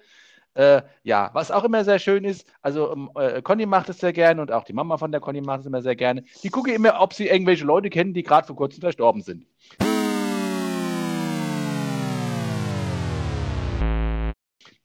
Äh, 0.55 0.83
ja, 1.03 1.31
was 1.35 1.51
auch 1.51 1.65
immer 1.65 1.85
sehr 1.85 1.99
schön 1.99 2.25
ist, 2.25 2.47
also 2.63 2.91
ähm, 2.91 3.11
äh, 3.15 3.43
Conny 3.43 3.67
macht 3.67 3.91
es 3.91 3.99
sehr 3.99 4.15
gerne 4.15 4.41
und 4.41 4.51
auch 4.51 4.65
die 4.65 4.73
Mama 4.73 4.97
von 4.97 5.13
der 5.13 5.21
Conny 5.21 5.43
macht 5.43 5.61
es 5.61 5.67
immer 5.67 5.83
sehr 5.83 5.97
gerne. 5.97 6.23
Die 6.43 6.49
gucken 6.49 6.73
immer, 6.73 6.99
ob 7.01 7.13
sie 7.13 7.29
irgendwelche 7.29 7.67
Leute 7.67 7.91
kennen, 7.91 8.15
die 8.15 8.23
gerade 8.23 8.47
vor 8.47 8.57
kurzem 8.57 8.81
verstorben 8.81 9.21
sind. 9.21 9.47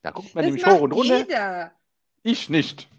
Da 0.04 0.12
guckt 0.12 0.36
man 0.36 0.44
das 0.44 0.54
nämlich 0.54 0.66
hoch 0.66 0.82
und 0.82 0.92
runter. 0.92 1.18
jeder. 1.20 1.72
Ich 2.24 2.50
nicht. 2.50 2.90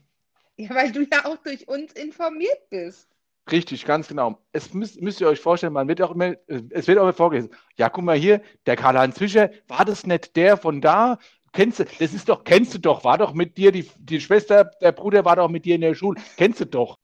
Ja, 0.57 0.75
weil 0.75 0.93
du 0.93 1.03
ja 1.03 1.25
auch 1.25 1.39
durch 1.39 1.69
uns 1.69 1.93
informiert 1.93 2.69
bist. 2.71 3.09
Richtig, 3.51 3.85
ganz 3.85 4.09
genau. 4.09 4.39
Es 4.53 4.73
müsst, 4.73 5.01
müsst 5.01 5.21
ihr 5.21 5.27
euch 5.27 5.41
vorstellen, 5.41 5.73
man 5.73 5.89
wird 5.89 6.01
auch 6.01 6.13
immer, 6.13 6.37
es 6.47 6.87
wird 6.87 6.99
auch 6.99 7.03
immer 7.03 7.13
vorgelesen. 7.13 7.51
Ja, 7.77 7.89
guck 7.89 8.05
mal 8.05 8.17
hier, 8.17 8.41
der 8.67 8.77
Karl-Heinz 8.77 9.19
Fischer, 9.19 9.51
war 9.67 9.85
das 9.85 10.07
nicht 10.07 10.37
der 10.37 10.57
von 10.57 10.81
da? 10.81 11.19
Kennst 11.53 11.81
du, 11.81 11.85
das 11.85 12.15
ist 12.15 12.29
doch, 12.29 12.45
kennst 12.45 12.73
du 12.75 12.79
doch, 12.79 13.03
war 13.05 13.19
doch 13.19 13.35
mit 13.35 13.59
dir, 13.59 13.73
die, 13.73 13.91
die 13.99 14.21
Schwester, 14.21 14.67
der 14.81 14.93
Bruder 14.93 15.25
war 15.25 15.35
doch 15.37 15.49
mit 15.49 15.65
dir 15.65 15.75
in 15.75 15.81
der 15.81 15.95
Schule. 15.95 16.21
Kennst 16.37 16.61
du 16.61 16.67
doch. 16.67 16.99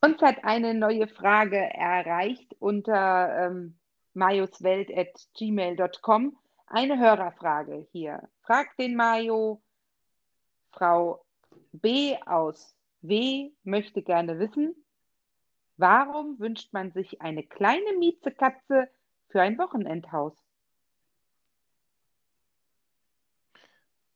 Uns 0.00 0.22
hat 0.22 0.44
eine 0.44 0.74
neue 0.74 1.08
Frage 1.08 1.58
erreicht 1.58 2.54
unter 2.60 3.46
ähm, 3.46 3.76
majoswelt.gmail.com. 4.14 6.36
Eine 6.68 6.98
Hörerfrage 6.98 7.88
hier. 7.92 8.22
Fragt 8.42 8.78
den 8.78 8.94
Majo, 8.94 9.60
Frau 10.70 11.24
B 11.80 12.16
aus 12.26 12.76
W 13.02 13.50
möchte 13.64 14.02
gerne 14.02 14.38
wissen, 14.38 14.74
warum 15.76 16.38
wünscht 16.38 16.72
man 16.72 16.92
sich 16.92 17.20
eine 17.22 17.42
kleine 17.44 17.96
Miezekatze 17.98 18.88
für 19.28 19.40
ein 19.40 19.58
Wochenendhaus? 19.58 20.34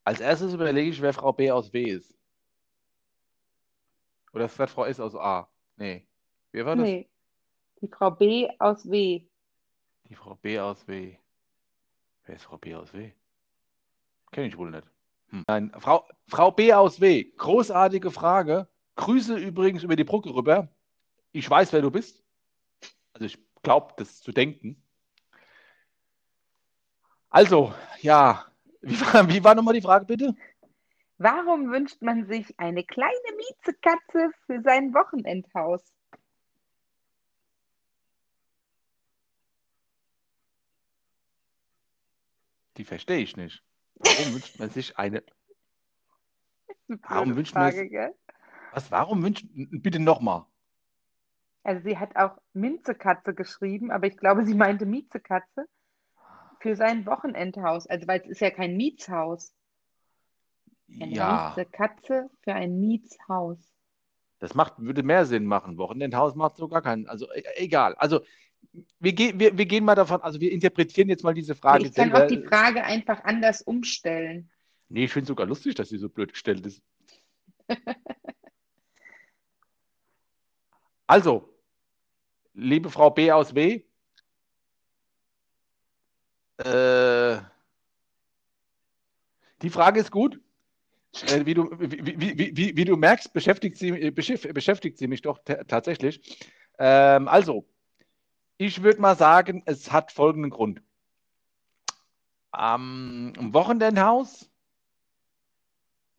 Als 0.04 0.20
erstes 0.20 0.52
überlege 0.54 0.90
ich, 0.90 1.00
wer 1.00 1.12
Frau 1.12 1.32
B 1.32 1.50
aus 1.50 1.72
W 1.72 1.82
ist. 1.84 2.16
Oder 4.32 4.46
ist 4.46 4.58
das 4.58 4.72
Frau 4.72 4.84
S 4.84 4.98
aus 4.98 5.14
A? 5.14 5.48
Nee. 5.76 6.06
Wer 6.50 6.66
war 6.66 6.76
das? 6.76 6.84
Nee, 6.84 7.08
die 7.80 7.88
Frau 7.88 8.10
B 8.10 8.48
aus 8.58 8.90
W. 8.90 9.22
Die 10.08 10.14
Frau 10.14 10.34
B 10.34 10.58
aus 10.58 10.86
W. 10.88 11.16
Wer 12.24 12.36
ist 12.36 12.44
Frau 12.44 12.58
B 12.58 12.74
aus 12.74 12.92
W? 12.92 13.12
Kenne 14.30 14.48
ich 14.48 14.56
wohl 14.56 14.70
nicht. 14.70 14.91
Hm. 15.32 15.44
Nein, 15.48 15.72
Frau, 15.78 16.06
Frau 16.28 16.50
B 16.50 16.72
aus 16.72 17.00
W. 17.00 17.24
Großartige 17.36 18.10
Frage. 18.10 18.68
Grüße 18.96 19.36
übrigens 19.36 19.82
über 19.82 19.96
die 19.96 20.04
Brücke 20.04 20.34
rüber. 20.34 20.68
Ich 21.32 21.48
weiß, 21.48 21.72
wer 21.72 21.82
du 21.82 21.90
bist. 21.90 22.22
Also 23.14 23.26
ich 23.26 23.38
glaube, 23.62 23.94
das 23.96 24.20
zu 24.20 24.32
denken. 24.32 24.82
Also, 27.30 27.74
ja, 28.02 28.44
wie 28.82 29.00
war, 29.00 29.28
wie 29.28 29.42
war 29.42 29.54
nochmal 29.54 29.74
die 29.74 29.80
Frage 29.80 30.04
bitte? 30.04 30.36
Warum 31.16 31.70
wünscht 31.70 32.02
man 32.02 32.26
sich 32.26 32.58
eine 32.58 32.84
kleine 32.84 33.12
Miezekatze 33.36 34.30
für 34.44 34.60
sein 34.60 34.92
Wochenendhaus? 34.92 35.82
Die 42.76 42.84
verstehe 42.84 43.18
ich 43.18 43.36
nicht. 43.36 43.62
Warum 44.02 44.34
wünscht 44.34 44.58
man 44.58 44.70
sich 44.70 44.98
eine. 44.98 45.22
Warum 46.88 47.24
Blöde 47.24 47.36
wünscht 47.36 47.54
man 47.54 47.72
Frage, 47.72 47.84
es- 47.84 47.90
gell? 47.90 48.14
Was, 48.72 48.90
warum 48.90 49.22
wünscht. 49.22 49.46
Bitte 49.52 49.98
nochmal. 50.00 50.46
Also 51.62 51.82
sie 51.88 51.98
hat 51.98 52.16
auch 52.16 52.38
Minzekatze 52.54 53.34
geschrieben, 53.34 53.90
aber 53.90 54.06
ich 54.06 54.16
glaube, 54.16 54.44
sie 54.44 54.54
meinte 54.54 54.84
Miezekatze 54.86 55.66
für 56.60 56.74
sein 56.74 57.06
Wochenendhaus. 57.06 57.86
Also 57.86 58.06
weil 58.08 58.20
es 58.22 58.26
ist 58.28 58.40
ja 58.40 58.50
kein 58.50 58.76
Mietshaus. 58.76 59.54
Eine 61.00 61.14
Ja, 61.14 61.54
Miezekatze 61.56 62.30
für 62.42 62.54
ein 62.54 62.80
Mietshaus. 62.80 63.58
das 64.40 64.54
macht, 64.54 64.74
würde 64.78 65.02
mehr 65.04 65.24
Sinn 65.24 65.46
machen. 65.46 65.78
Wochenendhaus 65.78 66.34
macht 66.34 66.56
so 66.56 66.68
gar 66.68 66.82
keinen. 66.82 67.06
Also 67.06 67.30
e- 67.32 67.44
egal. 67.56 67.94
Also 67.94 68.20
wir, 69.00 69.12
gehen 69.12 69.38
wir, 69.38 69.56
wir 69.56 69.66
gehen 69.66 69.84
mal 69.84 69.94
davon, 69.94 70.20
also 70.22 70.40
wir 70.40 70.50
interpretieren 70.50 71.08
jetzt 71.08 71.24
mal 71.24 71.34
diese 71.34 71.54
Frage 71.54 71.86
ich 71.86 71.94
kann 71.94 72.10
selber. 72.10 72.24
auch 72.24 72.28
die 72.28 72.42
Frage 72.46 72.84
einfach 72.84 73.22
anders 73.24 73.62
umstellen. 73.62 74.50
Nee, 74.88 75.04
ich 75.04 75.12
finde 75.12 75.24
es 75.24 75.28
sogar 75.28 75.46
lustig, 75.46 75.74
dass 75.74 75.88
sie 75.88 75.98
so 75.98 76.08
blöd 76.08 76.32
gestellt 76.32 76.66
ist. 76.66 76.82
Also, 81.08 81.52
liebe 82.54 82.88
Frau 82.88 83.10
B 83.10 83.30
aus 83.32 83.54
W, 83.54 83.82
äh, 86.58 87.36
die 89.60 89.70
Frage 89.70 90.00
ist 90.00 90.10
gut. 90.10 90.40
Äh, 91.26 91.44
wie, 91.44 91.52
du, 91.52 91.68
wie, 91.78 92.16
wie, 92.18 92.56
wie, 92.56 92.76
wie, 92.76 92.84
du 92.86 92.96
merkst, 92.96 93.32
beschäftigt 93.34 93.76
sie, 93.76 93.88
äh, 93.88 94.10
beschäf- 94.10 94.50
beschäftigt 94.54 94.96
sie 94.96 95.06
mich 95.06 95.20
doch 95.20 95.38
ta- 95.44 95.64
tatsächlich. 95.64 96.38
Ähm, 96.78 97.28
also, 97.28 97.66
ich 98.66 98.82
würde 98.82 99.00
mal 99.00 99.16
sagen, 99.16 99.62
es 99.66 99.90
hat 99.90 100.12
folgenden 100.12 100.50
Grund. 100.50 100.82
Am 102.52 103.32
Wochenendhaus 103.52 104.50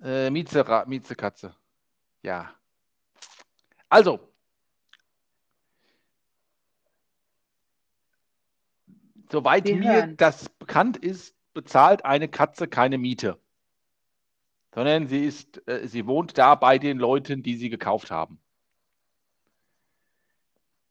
äh, 0.02 0.30
Miezekatze. 0.30 1.56
Ja. 2.22 2.54
Also. 3.88 4.20
Soweit 9.32 9.66
Wir 9.66 9.76
mir 9.78 9.94
hören. 9.94 10.18
das 10.18 10.50
bekannt 10.50 10.98
ist, 10.98 11.36
bezahlt 11.54 12.04
eine 12.04 12.28
Katze 12.28 12.68
keine 12.68 12.98
Miete. 12.98 13.40
Sondern 14.74 15.08
sie 15.08 15.24
ist, 15.24 15.66
äh, 15.68 15.88
sie 15.88 16.08
wohnt 16.08 16.38
da 16.38 16.56
bei 16.56 16.78
den 16.78 16.98
Leuten, 16.98 17.42
die 17.42 17.56
sie 17.56 17.70
gekauft 17.70 18.12
haben. 18.12 18.43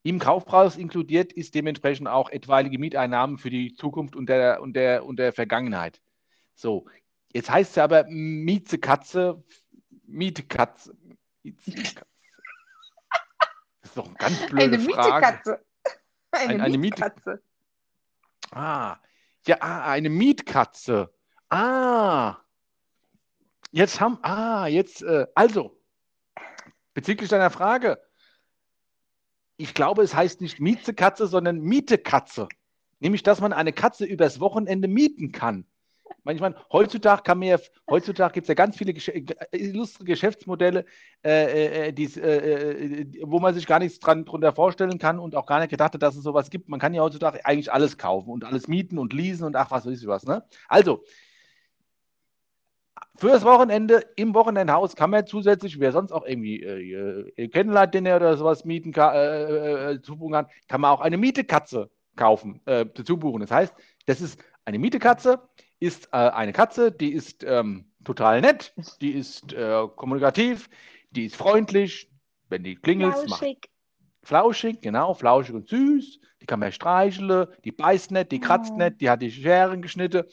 Im 0.05 0.19
Kaufpreis 0.19 0.77
inkludiert 0.77 1.33
ist 1.33 1.55
dementsprechend 1.55 2.09
auch 2.09 2.29
etwaige 2.31 2.77
Mieteinnahmen 2.79 3.39
für 3.39 3.51
die 3.51 3.75
Zukunft 3.75 4.17
und 4.17 4.27
der, 4.29 4.61
und 4.61 4.75
der, 4.75 5.05
und 5.05 5.17
der 5.19 5.33
Vergangenheit. 5.33 6.01
So, 6.55 6.87
jetzt 7.33 7.51
heißt 7.51 7.73
es 7.73 7.79
aber 7.79 8.05
Miezekatze, 8.09 9.43
Mietekatze. 10.07 10.97
Miezekatze. 11.43 12.07
Das 13.83 13.91
ist 13.91 13.97
doch 13.99 14.07
eine 14.07 14.15
ganz 14.15 14.47
blöde 14.47 14.77
Eine 14.77 14.79
Frage. 14.79 15.27
Mietekatze. 15.27 15.65
Eine, 16.31 16.53
Ein- 16.55 16.61
eine 16.61 16.79
Miete- 16.79 16.79
Mietkatze. 17.03 17.43
Ah, 18.53 18.97
ja, 19.47 19.57
ah, 19.61 19.91
eine 19.91 20.09
Mietkatze. 20.09 21.13
Ah, 21.51 22.37
jetzt 23.73 24.01
haben, 24.01 24.19
ah, 24.23 24.69
jetzt, 24.69 25.03
äh, 25.03 25.27
also, 25.35 25.79
bezüglich 26.95 27.29
deiner 27.29 27.51
Frage, 27.51 28.01
ich 29.57 29.75
glaube, 29.75 30.03
es 30.03 30.15
heißt 30.15 30.41
nicht 30.41 30.61
Mietzekatze, 30.61 31.27
sondern 31.27 31.61
Mietekatze. 31.61 32.49
Nämlich, 33.01 33.23
dass 33.23 33.41
man 33.41 33.53
eine 33.53 33.73
Katze 33.73 34.05
übers 34.05 34.41
Wochenende 34.41 34.89
mieten 34.89 35.33
kann. 35.33 35.67
Manchmal, 36.25 36.55
heutzutage 36.71 37.23
kann 37.23 37.39
man 37.39 37.49
ja, 37.49 37.59
heutzutage 37.91 38.35
gibt 38.35 38.45
es 38.45 38.49
ja 38.49 38.55
ganz 38.55 38.77
viele 38.77 38.95
Gesch 38.95 39.09
äh, 39.09 39.25
illustre 39.53 40.05
Geschäftsmodelle, 40.05 40.85
äh, 41.25 41.89
äh, 41.89 41.93
die's, 41.93 42.17
äh, 42.17 43.01
äh, 43.03 43.23
wo 43.25 43.41
man 43.41 43.55
sich 43.55 43.67
gar 43.67 43.79
nichts 43.79 43.99
dran 43.99 44.25
drunter 44.25 44.53
vorstellen 44.53 44.99
kann 44.99 45.19
und 45.19 45.35
auch 45.35 45.47
gar 45.47 45.61
nicht 45.61 45.71
gedacht 45.71 45.95
hat, 45.95 46.03
dass 46.03 46.17
es 46.17 46.23
sowas 46.23 46.51
gibt. 46.51 46.69
Man 46.69 46.79
kann 46.79 46.95
ja 46.95 47.03
heutzutage 47.03 47.45
eigentlich 47.45 47.73
alles 47.73 47.99
kaufen 47.99 48.31
und 48.31 48.45
alles 48.45 48.69
mieten 48.69 48.99
und 48.99 49.13
leasen 49.13 49.47
und 49.47 49.57
ach, 49.57 49.71
was 49.71 49.87
weiß 49.87 50.01
ich 50.01 50.07
was. 50.07 50.25
Ne? 50.25 50.45
Also, 50.69 51.03
fürs 53.17 53.45
Wochenende 53.45 54.05
im 54.17 54.35
Wochenendhaus 54.35 54.97
kann 54.97 55.11
man 55.11 55.27
zusätzlich, 55.27 55.79
wer 55.81 55.93
sonst 55.93 56.13
auch 56.13 56.25
irgendwie 56.25 56.63
äh, 56.63 57.49
Candlelight-Dinner 57.49 58.17
oder 58.17 58.37
sowas 58.37 58.65
mieten 58.65 58.93
kann, 58.93 59.15
äh, 59.15 59.93
äh, 59.93 60.03
zubuchen 60.03 60.33
kann, 60.33 60.47
kann 60.69 60.81
man 60.81 60.91
auch 60.91 61.01
eine 61.01 61.17
Mietekatze 61.19 61.91
kaufen, 62.17 62.61
äh, 62.67 62.87
dazu 62.95 63.17
buchen. 63.19 63.41
Das 63.41 63.51
heißt, 63.51 63.75
das 64.07 64.21
ist 64.21 64.43
eine 64.65 64.79
Mietekatze, 64.79 65.41
ist 65.81 66.07
äh, 66.13 66.17
eine 66.17 66.53
Katze, 66.53 66.93
die 66.93 67.13
ist 67.13 67.45
ähm, 67.45 67.91
total 68.05 68.41
nett, 68.41 68.73
die 69.01 69.13
ist 69.13 69.53
äh, 69.53 69.87
kommunikativ, 69.97 70.69
die 71.11 71.27
ist 71.27 71.37
freundlich, 71.37 72.11
wenn 72.49 72.65
die 72.65 72.77
klingelt, 72.77 73.15
macht 73.29 73.41
Flauschig. 73.41 73.71
flauschig, 74.23 74.81
genau, 74.81 75.15
flauschig 75.15 75.55
und 75.55 75.69
süß, 75.69 76.21
die 76.41 76.47
kann 76.47 76.61
man 76.61 76.73
streicheln, 76.73 77.47
die 77.65 77.73
beißt 77.73 78.11
nicht, 78.11 78.33
die 78.33 78.41
kratzt 78.41 78.73
Oh. 78.75 78.79
nicht, 78.79 79.01
die 79.01 79.11
hat 79.11 79.23
die 79.23 79.31
Scheren 79.31 79.83
geschnitten, 79.83 80.25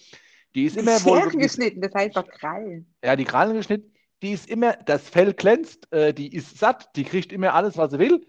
die 0.55 0.65
ist 0.65 0.77
immer 0.77 0.99
Scheren 0.99 1.33
wohl, 1.33 1.41
geschnitten, 1.41 1.81
das 1.81 1.93
heißt 1.93 2.15
doch 2.15 2.27
Krallen. 2.27 2.93
ja, 3.03 3.15
die 3.15 3.25
Krallen 3.25 3.55
geschnitten, 3.55 3.93
die 4.21 4.31
ist 4.31 4.49
immer, 4.49 4.73
das 4.73 5.07
Fell 5.07 5.33
glänzt, 5.33 5.91
äh, 5.93 6.13
die 6.13 6.33
ist 6.33 6.57
satt, 6.57 6.89
die 6.95 7.03
kriegt 7.03 7.31
immer 7.31 7.53
alles, 7.53 7.77
was 7.77 7.91
sie 7.91 7.99
will. 7.99 8.25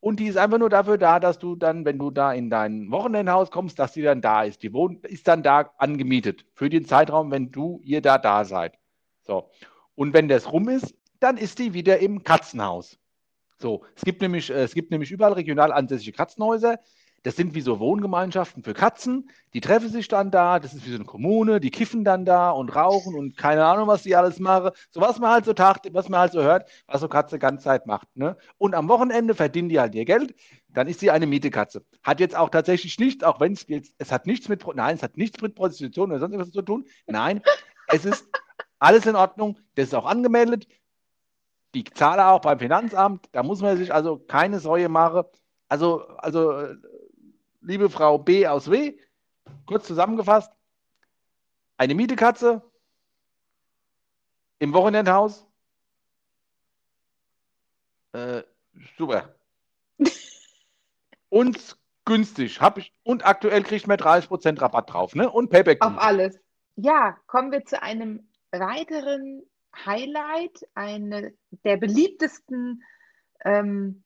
Und 0.00 0.18
die 0.18 0.28
ist 0.28 0.38
einfach 0.38 0.58
nur 0.58 0.70
dafür 0.70 0.96
da, 0.96 1.20
dass 1.20 1.38
du 1.38 1.56
dann, 1.56 1.84
wenn 1.84 1.98
du 1.98 2.10
da 2.10 2.32
in 2.32 2.48
dein 2.48 2.90
Wochenendhaus 2.90 3.50
kommst, 3.50 3.78
dass 3.78 3.92
sie 3.92 4.00
dann 4.00 4.22
da 4.22 4.44
ist. 4.44 4.62
Die 4.62 4.72
wohnt, 4.72 5.06
ist 5.06 5.28
dann 5.28 5.42
da 5.42 5.70
angemietet 5.76 6.46
für 6.54 6.70
den 6.70 6.86
Zeitraum, 6.86 7.30
wenn 7.30 7.50
du 7.50 7.80
ihr 7.84 8.00
da 8.00 8.16
da 8.16 8.46
seid. 8.46 8.78
So. 9.20 9.50
Und 9.94 10.14
wenn 10.14 10.28
das 10.28 10.50
rum 10.50 10.70
ist, 10.70 10.94
dann 11.20 11.36
ist 11.36 11.58
die 11.58 11.74
wieder 11.74 11.98
im 11.98 12.24
Katzenhaus. 12.24 12.98
So. 13.58 13.84
Es 13.94 14.02
gibt 14.02 14.22
nämlich, 14.22 14.48
äh, 14.48 14.62
es 14.62 14.72
gibt 14.72 14.90
nämlich 14.90 15.10
überall 15.10 15.34
regional 15.34 15.70
ansässige 15.70 16.12
Katzenhäuser. 16.12 16.78
Das 17.22 17.36
sind 17.36 17.54
wie 17.54 17.60
so 17.60 17.78
Wohngemeinschaften 17.80 18.62
für 18.62 18.72
Katzen. 18.72 19.30
Die 19.52 19.60
treffen 19.60 19.90
sich 19.90 20.08
dann 20.08 20.30
da. 20.30 20.58
Das 20.58 20.72
ist 20.72 20.86
wie 20.86 20.90
so 20.90 20.96
eine 20.96 21.04
Kommune. 21.04 21.60
Die 21.60 21.70
kiffen 21.70 22.02
dann 22.02 22.24
da 22.24 22.50
und 22.50 22.74
rauchen 22.74 23.14
und 23.14 23.36
keine 23.36 23.64
Ahnung, 23.66 23.88
was 23.88 24.04
die 24.04 24.16
alles 24.16 24.38
machen. 24.38 24.70
So 24.90 25.02
was 25.02 25.18
man 25.18 25.30
halt 25.30 25.44
so 25.44 25.52
tagt, 25.52 25.86
was 25.92 26.08
man 26.08 26.20
halt 26.20 26.32
so 26.32 26.42
hört, 26.42 26.70
was 26.86 27.02
so 27.02 27.08
Katze 27.08 27.38
ganze 27.38 27.64
Zeit 27.64 27.86
macht. 27.86 28.08
Ne? 28.16 28.36
Und 28.56 28.74
am 28.74 28.88
Wochenende 28.88 29.34
verdienen 29.34 29.68
die 29.68 29.78
halt 29.78 29.94
ihr 29.94 30.06
Geld. 30.06 30.34
Dann 30.68 30.88
ist 30.88 31.00
sie 31.00 31.10
eine 31.10 31.26
Mietekatze. 31.26 31.84
Hat 32.02 32.20
jetzt 32.20 32.36
auch 32.36 32.48
tatsächlich 32.48 32.98
nichts, 32.98 33.22
auch 33.22 33.38
wenn 33.40 33.52
es 33.52 33.66
jetzt, 33.68 33.94
es 33.98 34.12
hat 34.12 34.26
nichts 34.26 34.48
mit, 34.48 34.64
nein, 34.74 34.96
es 34.96 35.02
hat 35.02 35.16
nichts 35.16 35.42
mit 35.42 35.54
Prostitution 35.56 36.10
oder 36.10 36.20
sonst 36.20 36.34
etwas 36.34 36.52
zu 36.52 36.62
tun. 36.62 36.86
Nein, 37.06 37.42
es 37.88 38.04
ist 38.04 38.26
alles 38.78 39.04
in 39.04 39.16
Ordnung. 39.16 39.58
Das 39.74 39.88
ist 39.88 39.94
auch 39.94 40.06
angemeldet. 40.06 40.66
Die 41.74 41.84
zahle 41.84 42.26
auch 42.28 42.40
beim 42.40 42.58
Finanzamt. 42.58 43.28
Da 43.32 43.42
muss 43.42 43.60
man 43.60 43.76
sich 43.76 43.92
also 43.92 44.18
keine 44.18 44.58
Säue 44.58 44.88
machen. 44.88 45.24
Also, 45.68 46.06
also, 46.18 46.52
äh, 46.52 46.76
liebe 47.60 47.90
Frau 47.90 48.18
B 48.18 48.46
aus 48.46 48.70
W, 48.70 48.98
kurz 49.66 49.86
zusammengefasst, 49.86 50.52
eine 51.76 51.94
Mietekatze 51.94 52.62
im 54.58 54.72
Wochenendhaus. 54.72 55.46
Äh, 58.12 58.42
super. 58.98 59.34
Und 61.28 61.76
günstig. 62.04 62.60
Hab 62.60 62.76
ich, 62.78 62.92
und 63.04 63.24
aktuell 63.24 63.62
kriegt 63.62 63.86
man 63.86 63.96
30% 63.96 64.60
Rabatt 64.60 64.92
drauf, 64.92 65.14
ne? 65.14 65.30
Und 65.30 65.48
Payback. 65.48 65.84
Auf 65.84 65.96
alles. 65.96 66.40
Ja, 66.74 67.16
kommen 67.26 67.52
wir 67.52 67.64
zu 67.64 67.80
einem 67.82 68.28
weiteren 68.50 69.42
Highlight, 69.86 70.66
eine 70.74 71.32
der 71.64 71.76
beliebtesten, 71.76 72.82
ähm, 73.44 74.02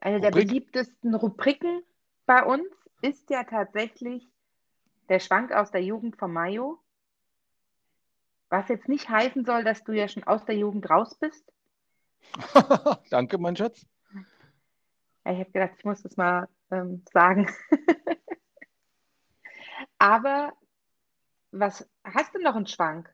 eine 0.00 0.20
der 0.20 0.30
Rubrik? 0.30 0.48
beliebtesten 0.48 1.14
Rubriken 1.14 1.82
bei 2.30 2.44
uns 2.44 2.68
ist 3.02 3.28
ja 3.28 3.42
tatsächlich 3.42 4.24
der 5.08 5.18
Schwank 5.18 5.50
aus 5.50 5.72
der 5.72 5.82
Jugend 5.82 6.16
von 6.16 6.32
Mayo. 6.32 6.78
Was 8.50 8.68
jetzt 8.68 8.88
nicht 8.88 9.08
heißen 9.08 9.44
soll, 9.44 9.64
dass 9.64 9.82
du 9.82 9.90
ja 9.90 10.06
schon 10.06 10.22
aus 10.22 10.44
der 10.44 10.56
Jugend 10.56 10.88
raus 10.88 11.16
bist. 11.16 11.44
Danke, 13.10 13.36
mein 13.38 13.56
Schatz. 13.56 13.84
Ja, 15.24 15.32
Ich 15.32 15.40
habe 15.40 15.50
gedacht, 15.50 15.72
ich 15.76 15.84
muss 15.84 16.02
das 16.02 16.16
mal 16.16 16.48
ähm, 16.70 17.04
sagen. 17.12 17.50
Aber 19.98 20.52
was 21.50 21.84
hast 22.04 22.32
du 22.32 22.38
noch 22.38 22.54
einen 22.54 22.68
Schwank, 22.68 23.12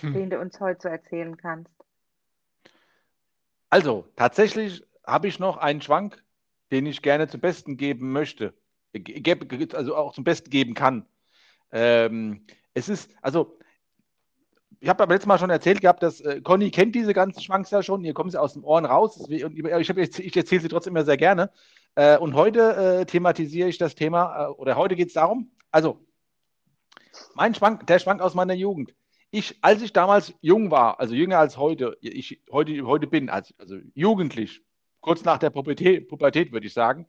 Hm. 0.00 0.12
den 0.12 0.28
du 0.28 0.38
uns 0.38 0.60
heute 0.60 0.82
so 0.82 0.88
erzählen 0.90 1.38
kannst? 1.38 1.72
Also, 3.70 4.06
tatsächlich 4.14 4.86
habe 5.06 5.26
ich 5.26 5.38
noch 5.38 5.56
einen 5.56 5.80
Schwank, 5.80 6.22
den 6.70 6.86
ich 6.86 7.02
gerne 7.02 7.28
zum 7.28 7.40
Besten 7.40 7.76
geben 7.76 8.12
möchte. 8.12 8.54
Äh, 8.92 9.36
Also 9.72 9.96
auch 9.96 10.14
zum 10.14 10.24
Besten 10.24 10.50
geben 10.50 10.74
kann. 10.74 11.06
Ähm, 11.72 12.46
es 12.74 12.88
ist, 12.88 13.10
also, 13.22 13.58
ich 14.80 14.88
habe 14.88 14.98
beim 14.98 15.10
letzten 15.10 15.28
Mal 15.28 15.38
schon 15.38 15.50
erzählt 15.50 15.80
gehabt, 15.80 16.02
dass 16.02 16.20
äh, 16.20 16.40
Conny 16.42 16.70
kennt 16.70 16.94
diese 16.94 17.14
ganzen 17.14 17.40
Schwanks 17.40 17.70
ja 17.70 17.82
schon. 17.82 18.02
Hier 18.02 18.14
kommen 18.14 18.30
sie 18.30 18.40
aus 18.40 18.52
den 18.52 18.62
Ohren 18.62 18.84
raus. 18.84 19.16
Und 19.16 19.30
ich, 19.30 19.42
ich 19.42 20.36
erzähle 20.36 20.60
sie 20.60 20.68
trotzdem 20.68 20.94
immer 20.94 21.04
sehr 21.04 21.16
gerne. 21.16 21.50
Äh, 21.94 22.18
und 22.18 22.34
heute 22.34 22.76
äh, 22.76 23.06
thematisiere 23.06 23.68
ich 23.68 23.78
das 23.78 23.94
Thema, 23.94 24.44
äh, 24.44 24.48
oder 24.48 24.76
heute 24.76 24.96
geht 24.96 25.08
es 25.08 25.14
darum, 25.14 25.50
also, 25.70 26.06
mein 27.34 27.54
Schwank, 27.54 27.86
der 27.86 27.98
Schwank 27.98 28.20
aus 28.20 28.34
meiner 28.34 28.54
Jugend. 28.54 28.94
Ich, 29.30 29.58
als 29.62 29.82
ich 29.82 29.92
damals 29.92 30.34
jung 30.40 30.70
war, 30.70 31.00
also 31.00 31.14
jünger 31.14 31.38
als 31.38 31.56
heute, 31.56 31.96
ich 32.00 32.42
heute, 32.50 32.86
heute 32.86 33.06
bin, 33.06 33.28
als, 33.28 33.54
also 33.58 33.76
jugendlich, 33.94 34.62
kurz 35.06 35.24
nach 35.24 35.38
der 35.38 35.50
Pubertät, 35.50 36.08
Pubertät 36.08 36.50
würde 36.50 36.66
ich 36.66 36.72
sagen, 36.72 37.06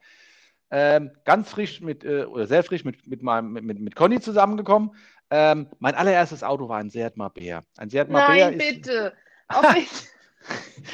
ähm, 0.70 1.12
ganz 1.26 1.50
frisch 1.50 1.82
mit, 1.82 2.04
äh, 2.04 2.26
oder 2.26 2.46
sehr 2.46 2.64
frisch 2.64 2.86
mit, 2.86 3.08
mit, 3.08 3.24
meinem, 3.24 3.54
mit, 3.54 3.64
mit, 3.64 3.80
mit 3.80 3.96
Conny 3.96 4.20
zusammengekommen. 4.20 4.92
Ähm, 5.32 5.68
mein 5.80 5.96
allererstes 5.96 6.44
Auto 6.44 6.70
war 6.70 6.78
ein 6.78 6.92
Seat 6.92 7.18
Marbella. 7.18 7.64
Ein 7.76 7.90
Seat 7.90 8.10
Marbella 8.10 8.52
Nein, 8.52 8.60
ist, 8.60 8.84
bitte. 8.84 9.14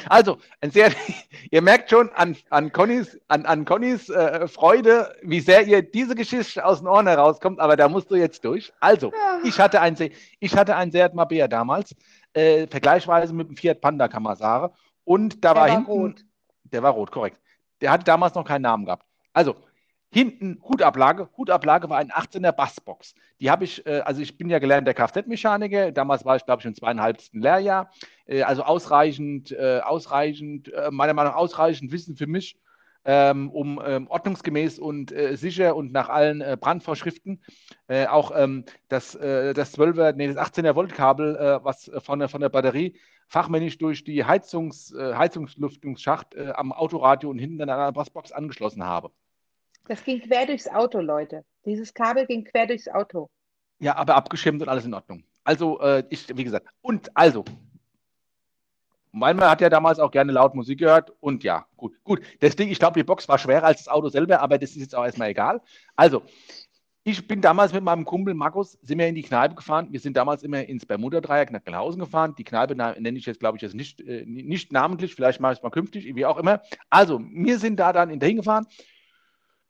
Also, 0.08 0.38
ein 0.60 0.72
Seat, 0.72 0.96
ihr 1.50 1.62
merkt 1.62 1.90
schon 1.90 2.10
an, 2.14 2.36
an 2.50 2.72
Connys, 2.72 3.20
an, 3.28 3.46
an 3.46 3.64
Connys 3.64 4.08
äh, 4.08 4.48
Freude, 4.48 5.14
wie 5.22 5.38
sehr 5.38 5.62
ihr 5.64 5.82
diese 5.82 6.16
Geschichte 6.16 6.64
aus 6.64 6.78
den 6.78 6.88
Ohren 6.88 7.06
herauskommt, 7.06 7.60
aber 7.60 7.76
da 7.76 7.88
musst 7.88 8.10
du 8.10 8.16
jetzt 8.16 8.44
durch. 8.44 8.72
Also, 8.80 9.12
ich 9.44 9.60
hatte 9.60 9.80
ein, 9.80 9.96
ich 10.40 10.56
hatte 10.56 10.74
ein 10.74 10.90
Seat 10.90 11.14
Marbella 11.14 11.46
damals, 11.46 11.94
äh, 12.32 12.66
vergleichsweise 12.66 13.32
mit 13.32 13.48
dem 13.48 13.56
Fiat 13.56 13.80
Panda, 13.80 14.08
sagen. 14.34 14.74
Und 15.04 15.44
da 15.44 15.50
war 15.50 15.68
war 15.68 15.70
hinten, 15.70 15.90
rot. 15.90 16.24
Der 16.74 16.82
war 16.82 16.92
rot, 16.92 17.10
korrekt. 17.10 17.40
Der 17.80 17.90
hatte 17.90 18.04
damals 18.04 18.34
noch 18.34 18.44
keinen 18.44 18.62
Namen 18.62 18.84
gehabt. 18.84 19.06
Also, 19.32 19.56
hinten 20.10 20.60
Hutablage. 20.62 21.28
Hutablage 21.36 21.88
war 21.88 21.98
ein 21.98 22.10
18er 22.10 22.52
Bassbox. 22.52 23.14
Die 23.40 23.50
habe 23.50 23.64
ich, 23.64 23.84
äh, 23.86 24.00
also 24.00 24.20
ich 24.20 24.36
bin 24.36 24.48
ja 24.48 24.58
gelernter 24.58 24.94
Kfz-Mechaniker. 24.94 25.90
Damals 25.92 26.24
war 26.24 26.36
ich, 26.36 26.44
glaube 26.44 26.60
ich, 26.60 26.66
im 26.66 26.74
zweieinhalbsten 26.74 27.40
Lehrjahr. 27.40 27.90
Äh, 28.26 28.42
also 28.42 28.62
ausreichend, 28.62 29.50
äh, 29.52 29.80
ausreichend, 29.82 30.72
äh, 30.72 30.90
meiner 30.90 31.14
Meinung 31.14 31.32
nach 31.32 31.38
ausreichend 31.38 31.90
Wissen 31.90 32.16
für 32.16 32.26
mich, 32.26 32.56
ähm, 33.04 33.50
um 33.50 33.80
ähm, 33.84 34.06
ordnungsgemäß 34.08 34.78
und 34.78 35.12
äh, 35.12 35.36
sicher 35.36 35.76
und 35.76 35.92
nach 35.92 36.08
allen 36.08 36.40
äh, 36.40 36.56
Brandvorschriften 36.58 37.42
äh, 37.88 38.06
auch 38.06 38.32
ähm, 38.34 38.64
das, 38.88 39.14
äh, 39.14 39.52
das 39.52 39.76
12er, 39.76 40.14
nee, 40.14 40.32
das 40.32 40.36
18er 40.36 40.74
Voltkabel, 40.74 41.36
äh, 41.36 41.64
was 41.64 41.90
von 42.02 42.18
der, 42.18 42.28
von 42.28 42.40
der 42.40 42.48
Batterie 42.48 42.98
fachmännisch 43.28 43.78
durch 43.78 44.04
die 44.04 44.24
Heizungs, 44.24 44.92
äh, 44.92 45.14
Heizungslüftungsschacht 45.14 46.34
äh, 46.34 46.52
am 46.54 46.72
Autoradio 46.72 47.30
und 47.30 47.38
hinten 47.38 47.62
an 47.62 47.70
einer 47.70 47.92
Bassbox 47.92 48.32
angeschlossen 48.32 48.84
habe. 48.84 49.10
Das 49.86 50.02
ging 50.02 50.20
quer 50.20 50.46
durchs 50.46 50.68
Auto, 50.68 51.00
Leute. 51.00 51.44
Dieses 51.66 51.92
Kabel 51.92 52.26
ging 52.26 52.44
quer 52.44 52.66
durchs 52.66 52.88
Auto. 52.88 53.28
Ja, 53.80 53.96
aber 53.96 54.14
abgeschirmt 54.14 54.62
und 54.62 54.68
alles 54.68 54.86
in 54.86 54.94
Ordnung. 54.94 55.24
Also, 55.42 55.78
ich, 56.08 56.34
wie 56.34 56.44
gesagt, 56.44 56.66
und 56.80 57.14
also, 57.14 57.44
Malmer 59.14 59.48
hat 59.48 59.60
ja 59.60 59.70
damals 59.70 60.00
auch 60.00 60.10
gerne 60.10 60.32
laut 60.32 60.54
Musik 60.54 60.80
gehört 60.80 61.12
und 61.20 61.44
ja, 61.44 61.66
gut, 61.76 61.94
gut. 62.02 62.20
Das 62.40 62.56
Ding, 62.56 62.68
ich 62.68 62.80
glaube, 62.80 62.98
die 62.98 63.04
Box 63.04 63.28
war 63.28 63.38
schwerer 63.38 63.64
als 63.64 63.84
das 63.84 63.88
Auto 63.88 64.08
selber, 64.08 64.40
aber 64.40 64.58
das 64.58 64.70
ist 64.70 64.80
jetzt 64.80 64.94
auch 64.96 65.04
erstmal 65.04 65.30
egal. 65.30 65.60
Also, 65.94 66.22
ich 67.04 67.28
bin 67.28 67.40
damals 67.40 67.72
mit 67.72 67.84
meinem 67.84 68.04
Kumpel 68.04 68.34
Markus, 68.34 68.72
sind 68.82 68.98
wir 68.98 69.06
in 69.06 69.14
die 69.14 69.22
Kneipe 69.22 69.54
gefahren. 69.54 69.88
Wir 69.90 70.00
sind 70.00 70.16
damals 70.16 70.42
immer 70.42 70.64
ins 70.64 70.84
Bermuda-Dreieck 70.86 71.52
nach 71.52 71.62
Gelnhausen 71.62 72.00
gefahren. 72.00 72.34
Die 72.36 72.44
Kneipe 72.44 72.74
nenne 72.74 73.18
ich 73.18 73.26
jetzt, 73.26 73.40
glaube 73.40 73.56
ich, 73.56 73.62
jetzt 73.62 73.74
nicht, 73.74 74.00
äh, 74.00 74.24
nicht 74.26 74.72
namentlich, 74.72 75.14
vielleicht 75.14 75.38
mache 75.38 75.52
ich 75.52 75.58
es 75.58 75.62
mal 75.62 75.70
künftig, 75.70 76.12
wie 76.14 76.26
auch 76.26 76.38
immer. 76.38 76.62
Also, 76.90 77.20
wir 77.20 77.58
sind 77.58 77.76
da 77.76 77.92
dann 77.92 78.18
dahin 78.18 78.38
gefahren. 78.38 78.66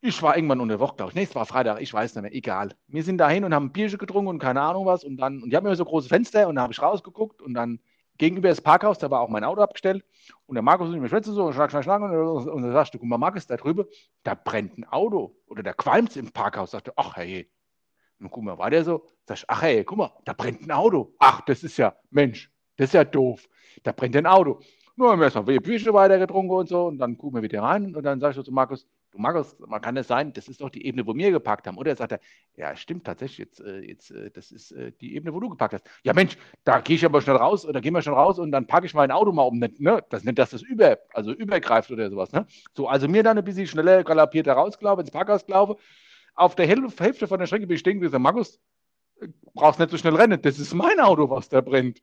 Ich 0.00 0.22
war 0.22 0.36
irgendwann 0.36 0.60
unter 0.60 0.80
Woche, 0.80 0.96
glaube 0.96 1.10
ich. 1.10 1.16
Nee, 1.16 1.24
es 1.24 1.34
war 1.34 1.44
Freitag, 1.44 1.80
ich 1.80 1.92
weiß 1.92 2.14
nicht 2.14 2.22
mehr, 2.22 2.34
egal. 2.34 2.70
Wir 2.86 3.02
sind 3.02 3.18
dahin 3.18 3.44
und 3.44 3.52
haben 3.52 3.66
ein 3.66 3.72
Bierchen 3.72 3.98
getrunken 3.98 4.28
und 4.28 4.38
keine 4.38 4.62
Ahnung 4.62 4.86
was. 4.86 5.04
Und 5.04 5.16
dann, 5.16 5.42
und 5.42 5.50
die 5.50 5.56
haben 5.56 5.66
immer 5.66 5.76
so 5.76 5.84
große 5.84 6.08
Fenster 6.08 6.48
und 6.48 6.54
da 6.54 6.62
habe 6.62 6.72
ich 6.72 6.80
rausgeguckt 6.80 7.42
und 7.42 7.52
dann 7.52 7.80
gegenüber 8.18 8.48
das 8.48 8.60
Parkhaus, 8.60 8.98
da 8.98 9.10
war 9.10 9.20
auch 9.20 9.28
mein 9.28 9.44
Auto 9.44 9.60
abgestellt. 9.60 10.04
Und 10.46 10.54
der 10.54 10.62
Markus 10.62 10.88
und 10.88 10.94
ich, 10.94 11.02
wir 11.02 11.08
schwätzen 11.08 11.34
so 11.34 11.52
schlag, 11.52 11.70
schlag, 11.70 11.84
schlag. 11.84 12.00
Und, 12.00 12.62
dann 12.62 12.72
sagst 12.72 12.94
du, 12.94 12.98
guck 12.98 13.08
mal, 13.08 13.18
Markus, 13.18 13.46
da 13.46 13.56
drüben, 13.56 13.86
da 14.22 14.34
brennt 14.34 14.78
ein 14.78 14.84
Auto. 14.84 15.36
Oder 15.46 15.62
da 15.62 15.72
qualmt 15.72 16.16
im 16.16 16.30
Parkhaus. 16.30 16.70
Sagte, 16.72 16.92
ach 16.96 17.16
hey. 17.16 17.50
Und 18.20 18.30
guck 18.30 18.44
mal, 18.44 18.58
war 18.58 18.70
der 18.70 18.84
so? 18.84 19.06
Sag 19.26 19.38
ich, 19.38 19.44
ach 19.48 19.62
hey, 19.62 19.84
guck 19.84 19.98
mal, 19.98 20.12
da 20.24 20.32
brennt 20.32 20.62
ein 20.62 20.70
Auto. 20.70 21.14
Ach, 21.18 21.40
das 21.42 21.62
ist 21.62 21.76
ja, 21.76 21.96
Mensch, 22.10 22.50
das 22.76 22.88
ist 22.88 22.94
ja 22.94 23.04
doof. 23.04 23.48
Da 23.82 23.92
brennt 23.92 24.16
ein 24.16 24.26
Auto. 24.26 24.60
Nur 24.96 25.10
haben 25.10 25.18
wir 25.18 25.24
erstmal 25.24 25.48
ein 25.48 25.62
Bierchen 25.62 25.92
weiter 25.92 26.18
getrunken 26.18 26.52
und 26.52 26.68
so. 26.68 26.86
Und 26.86 26.98
dann 26.98 27.18
gucken 27.18 27.38
wir 27.38 27.42
wieder 27.42 27.62
rein. 27.62 27.96
Und 27.96 28.02
dann 28.04 28.20
sag 28.20 28.30
ich 28.30 28.36
so 28.36 28.42
zu 28.42 28.52
Markus, 28.52 28.86
du 29.10 29.18
Markus, 29.18 29.56
man 29.58 29.80
kann 29.80 29.96
das 29.96 30.06
sein, 30.06 30.32
das 30.32 30.46
ist 30.46 30.60
doch 30.60 30.70
die 30.70 30.86
Ebene, 30.86 31.04
wo 31.06 31.14
wir 31.14 31.32
geparkt 31.32 31.66
haben. 31.66 31.78
Oder 31.78 31.96
sagt 31.96 32.12
er, 32.12 32.20
ja, 32.56 32.76
stimmt 32.76 33.04
tatsächlich, 33.04 33.38
jetzt, 33.38 33.60
äh, 33.60 33.80
jetzt, 33.80 34.10
äh, 34.12 34.30
das 34.30 34.52
ist 34.52 34.70
äh, 34.70 34.92
die 35.00 35.16
Ebene, 35.16 35.34
wo 35.34 35.40
du 35.40 35.48
geparkt 35.48 35.74
hast. 35.74 35.86
Ja, 36.04 36.12
Mensch, 36.12 36.36
da 36.62 36.80
gehe 36.80 36.94
ich 36.96 37.04
aber 37.04 37.20
schnell 37.20 37.36
raus 37.36 37.66
oder 37.66 37.80
gehen 37.80 37.92
wir 37.92 38.02
schnell 38.02 38.14
raus 38.14 38.38
und 38.38 38.52
dann 38.52 38.66
packe 38.66 38.86
ich 38.86 38.94
mein 38.94 39.10
Auto 39.10 39.32
mal 39.32 39.42
um. 39.42 39.58
Nicht, 39.58 39.80
ne? 39.80 40.04
Das 40.10 40.22
nicht, 40.22 40.38
dass 40.38 40.50
das 40.50 40.62
über, 40.62 40.98
also 41.12 41.32
übergreift 41.32 41.90
oder 41.90 42.08
sowas. 42.08 42.30
Ne? 42.32 42.46
So, 42.74 42.86
also 42.86 43.08
mir 43.08 43.22
dann 43.24 43.36
ein 43.36 43.44
bisschen 43.44 43.66
schneller 43.66 44.04
galoppiert 44.04 44.46
rausgelaufen, 44.46 45.00
ins 45.00 45.10
Parkhaus 45.10 45.44
gelaufen. 45.44 45.74
Auf 46.36 46.54
der 46.54 46.68
Häl- 46.68 47.00
Hälfte 47.00 47.26
von 47.26 47.40
der 47.40 47.46
Strecke 47.46 47.66
bin 47.66 47.74
ich 47.74 47.80
stehen 47.80 47.98
gewesen. 47.98 48.22
Markus, 48.22 48.60
brauchst 49.54 49.78
nicht 49.80 49.90
so 49.90 49.96
schnell 49.96 50.14
rennen. 50.16 50.40
Das 50.40 50.58
ist 50.58 50.74
mein 50.74 51.00
Auto, 51.00 51.30
was 51.30 51.48
da 51.48 51.60
brennt. 51.60 52.00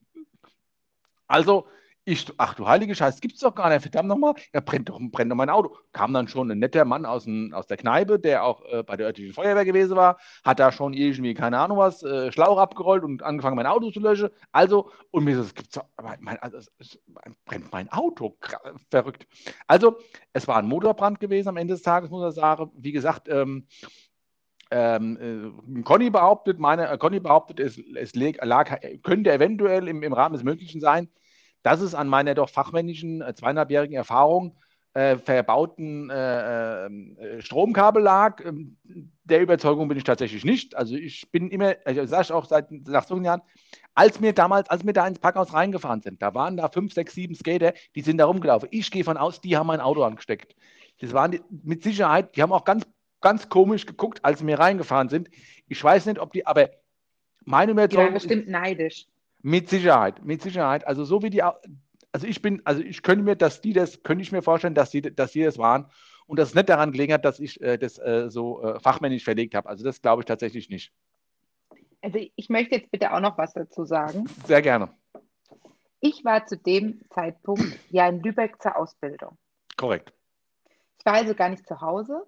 Also, 1.27 1.67
ich, 2.03 2.25
ach 2.37 2.55
du 2.55 2.67
heilige 2.67 2.95
Scheiße, 2.95 3.19
gibt's 3.21 3.41
doch 3.41 3.53
gar 3.53 3.69
nicht. 3.69 3.81
Verdammt 3.81 4.09
nochmal, 4.09 4.33
ja, 4.53 4.59
brennt 4.59 4.89
doch, 4.89 4.99
brennt 4.99 5.31
doch 5.31 5.35
mein 5.35 5.49
Auto. 5.51 5.75
Kam 5.93 6.13
dann 6.13 6.27
schon 6.27 6.49
ein 6.49 6.57
netter 6.57 6.83
Mann 6.83 7.05
aus, 7.05 7.25
dem, 7.25 7.53
aus 7.53 7.67
der 7.67 7.77
Kneipe, 7.77 8.17
der 8.17 8.43
auch 8.43 8.63
äh, 8.71 8.81
bei 8.83 8.97
der 8.97 9.07
örtlichen 9.07 9.33
Feuerwehr 9.33 9.65
gewesen 9.65 9.95
war, 9.95 10.17
hat 10.43 10.59
da 10.59 10.71
schon 10.71 10.93
irgendwie, 10.93 11.35
keine 11.35 11.59
Ahnung 11.59 11.77
was, 11.77 12.01
äh, 12.01 12.31
Schlauch 12.31 12.57
abgerollt 12.57 13.03
und 13.03 13.21
angefangen, 13.21 13.55
mein 13.55 13.67
Auto 13.67 13.91
zu 13.91 13.99
löschen. 13.99 14.29
Also, 14.51 14.91
und 15.11 15.25
mir 15.25 15.35
so, 15.35 15.43
das 15.43 15.53
gibt's 15.53 15.75
doch, 15.75 15.85
mein, 16.01 16.39
also, 16.39 16.57
es, 16.57 16.71
es 16.79 16.99
brennt 17.45 17.71
mein 17.71 17.89
Auto. 17.91 18.35
Verrückt. 18.89 19.27
Also, 19.67 19.97
es 20.33 20.47
war 20.47 20.57
ein 20.57 20.67
Motorbrand 20.67 21.19
gewesen 21.19 21.49
am 21.49 21.57
Ende 21.57 21.75
des 21.75 21.83
Tages, 21.83 22.09
muss 22.09 22.33
ich 22.33 22.35
sagen. 22.35 22.71
Wie 22.75 22.91
gesagt, 22.91 23.29
ähm, 23.29 23.67
ähm, 24.71 25.53
äh, 25.77 25.81
Conny 25.83 26.09
behauptet, 26.09 26.57
meine, 26.57 26.89
äh, 26.89 26.97
Conny 26.97 27.19
behauptet, 27.19 27.59
es, 27.59 27.77
es 27.95 28.15
lag, 28.15 28.79
könnte 29.03 29.31
eventuell 29.31 29.87
im, 29.87 30.01
im 30.01 30.13
Rahmen 30.13 30.33
des 30.33 30.43
Möglichen 30.43 30.79
sein, 30.79 31.09
dass 31.63 31.81
es 31.81 31.95
an 31.95 32.07
meiner 32.07 32.35
doch 32.35 32.49
fachmännischen 32.49 33.21
äh, 33.21 33.33
zweieinhalbjährigen 33.33 33.95
Erfahrung 33.95 34.55
äh, 34.93 35.17
verbauten 35.17 36.09
äh, 36.09 36.85
äh, 36.87 37.41
Stromkabel 37.41 38.03
lag. 38.03 38.43
Ähm, 38.43 38.77
Der 39.23 39.41
Überzeugung 39.41 39.87
bin 39.87 39.97
ich 39.97 40.03
tatsächlich 40.03 40.43
nicht. 40.43 40.75
Also 40.75 40.95
ich 40.95 41.31
bin 41.31 41.49
immer, 41.49 41.75
also 41.85 42.05
sage 42.05 42.23
ich 42.23 42.31
auch 42.33 42.45
seit 42.45 42.71
nach 42.71 43.05
so 43.05 43.15
vielen 43.15 43.25
Jahren, 43.25 43.41
als 43.95 44.21
wir 44.21 44.33
damals, 44.33 44.69
als 44.69 44.85
wir 44.85 44.93
da 44.93 45.07
ins 45.07 45.19
Parkhaus 45.19 45.53
reingefahren 45.53 46.01
sind, 46.01 46.21
da 46.21 46.33
waren 46.33 46.57
da 46.57 46.69
fünf, 46.69 46.93
sechs, 46.93 47.13
sieben 47.13 47.35
Skater, 47.35 47.73
die 47.95 48.01
sind 48.01 48.17
da 48.17 48.25
rumgelaufen. 48.25 48.67
Ich 48.71 48.91
gehe 48.91 49.03
von 49.03 49.17
aus, 49.17 49.39
die 49.39 49.55
haben 49.55 49.67
mein 49.67 49.81
Auto 49.81 50.03
angesteckt. 50.03 50.55
Das 50.99 51.13
waren 51.13 51.31
die, 51.31 51.41
mit 51.63 51.83
Sicherheit, 51.83 52.35
die 52.35 52.41
haben 52.41 52.51
auch 52.51 52.65
ganz, 52.65 52.85
ganz 53.21 53.49
komisch 53.49 53.85
geguckt, 53.85 54.23
als 54.23 54.45
wir 54.45 54.59
reingefahren 54.59 55.09
sind. 55.09 55.29
Ich 55.67 55.81
weiß 55.81 56.05
nicht, 56.05 56.19
ob 56.19 56.33
die, 56.33 56.45
aber 56.45 56.69
meine 57.45 57.71
Die 57.71 57.77
waren 57.77 57.85
Überzeugung 57.85 58.15
ist, 58.15 58.27
bestimmt 58.27 58.49
neidisch. 58.49 59.07
Mit 59.41 59.69
Sicherheit, 59.69 60.23
mit 60.23 60.41
Sicherheit. 60.41 60.87
Also 60.87 61.05
so 61.05 61.21
wie 61.23 61.29
die, 61.29 61.41
also 61.43 62.27
ich 62.27 62.41
bin, 62.41 62.61
also 62.65 62.81
ich 62.81 63.03
könnte 63.03 63.23
mir, 63.23 63.35
dass 63.35 63.61
die 63.61 63.73
das, 63.73 64.03
könnte 64.03 64.21
ich 64.21 64.31
mir 64.31 64.41
vorstellen, 64.41 64.75
dass 64.75 64.91
die, 64.91 65.01
dass 65.01 65.31
die 65.31 65.43
das 65.43 65.57
waren 65.57 65.87
und 66.27 66.39
dass 66.39 66.49
es 66.49 66.55
nicht 66.55 66.69
daran 66.69 66.91
gelegen 66.91 67.13
hat, 67.13 67.25
dass 67.25 67.39
ich 67.39 67.61
äh, 67.61 67.77
das 67.77 67.97
äh, 67.97 68.29
so 68.29 68.61
äh, 68.63 68.79
fachmännisch 68.79 69.23
verlegt 69.23 69.55
habe. 69.55 69.69
Also 69.69 69.83
das 69.83 70.01
glaube 70.01 70.21
ich 70.21 70.25
tatsächlich 70.25 70.69
nicht. 70.69 70.93
Also 72.01 72.19
ich 72.35 72.49
möchte 72.49 72.75
jetzt 72.75 72.91
bitte 72.91 73.13
auch 73.13 73.19
noch 73.19 73.37
was 73.37 73.53
dazu 73.53 73.85
sagen. 73.85 74.25
Sehr 74.45 74.61
gerne. 74.61 74.89
Ich 75.99 76.25
war 76.25 76.45
zu 76.47 76.57
dem 76.57 77.01
Zeitpunkt 77.11 77.77
ja 77.89 78.07
in 78.07 78.21
Lübeck 78.21 78.61
zur 78.61 78.75
Ausbildung. 78.75 79.37
Korrekt. 79.77 80.13
Ich 80.97 81.05
war 81.05 81.13
also 81.13 81.35
gar 81.35 81.49
nicht 81.49 81.67
zu 81.67 81.79
Hause. 81.79 82.25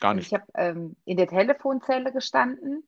Gar 0.00 0.14
nicht. 0.14 0.28
ich 0.28 0.34
habe 0.34 0.46
ähm, 0.54 0.96
in 1.04 1.18
der 1.18 1.26
Telefonzelle 1.26 2.12
gestanden 2.12 2.82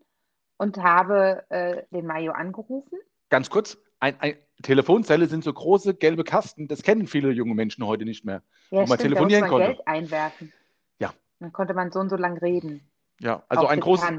und 0.57 0.79
habe 0.79 1.45
äh, 1.51 1.83
den 1.91 2.07
Mayo 2.07 2.33
angerufen. 2.33 2.99
Ganz 3.33 3.49
kurz, 3.49 3.79
ein, 3.99 4.15
ein, 4.21 4.37
Telefonzelle 4.63 5.27
sind 5.27 5.43
so 5.43 5.53
große 5.53 5.95
gelbe 5.95 6.23
Kasten, 6.23 6.69
das 6.69 6.83
kennen 6.83 7.07
viele 7.07 7.31
junge 7.31 7.55
Menschen 7.55 7.87
heute 7.87 8.05
nicht 8.05 8.27
mehr. 8.27 8.43
Ja, 8.71 8.83
Wo 8.83 8.87
man 8.87 8.87
stimmt, 8.87 9.01
telefonieren 9.01 9.41
da 9.45 9.49
man 9.49 9.51
konnte. 9.51 9.67
Geld 9.69 9.89
einwerfen. 9.89 10.53
Ja. 10.99 11.15
Dann 11.41 11.51
konnte 11.51 11.73
man 11.73 11.91
so 11.91 11.99
und 11.99 12.11
so 12.11 12.17
lang 12.17 12.37
reden. 12.37 12.87
Ja, 13.21 13.43
also 13.49 13.67
ein 13.67 13.81
großes, 13.81 14.11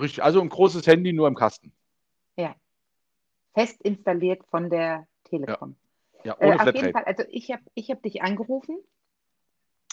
richtig, 0.00 0.24
also 0.24 0.40
ein 0.40 0.48
großes 0.48 0.86
Handy 0.86 1.12
nur 1.12 1.28
im 1.28 1.34
Kasten. 1.34 1.70
Fest 3.52 3.82
installiert 3.82 4.42
von 4.50 4.70
der 4.70 5.06
Telekom. 5.24 5.76
Ja, 6.24 6.36
Äh, 6.38 6.46
ohne 6.46 6.60
auf 6.60 6.74
jeden. 6.74 6.92
Fall, 6.92 7.04
also 7.04 7.24
ich 7.28 7.50
habe 7.50 7.62
ich 7.74 7.90
hab 7.90 8.02
dich 8.02 8.22
angerufen 8.22 8.78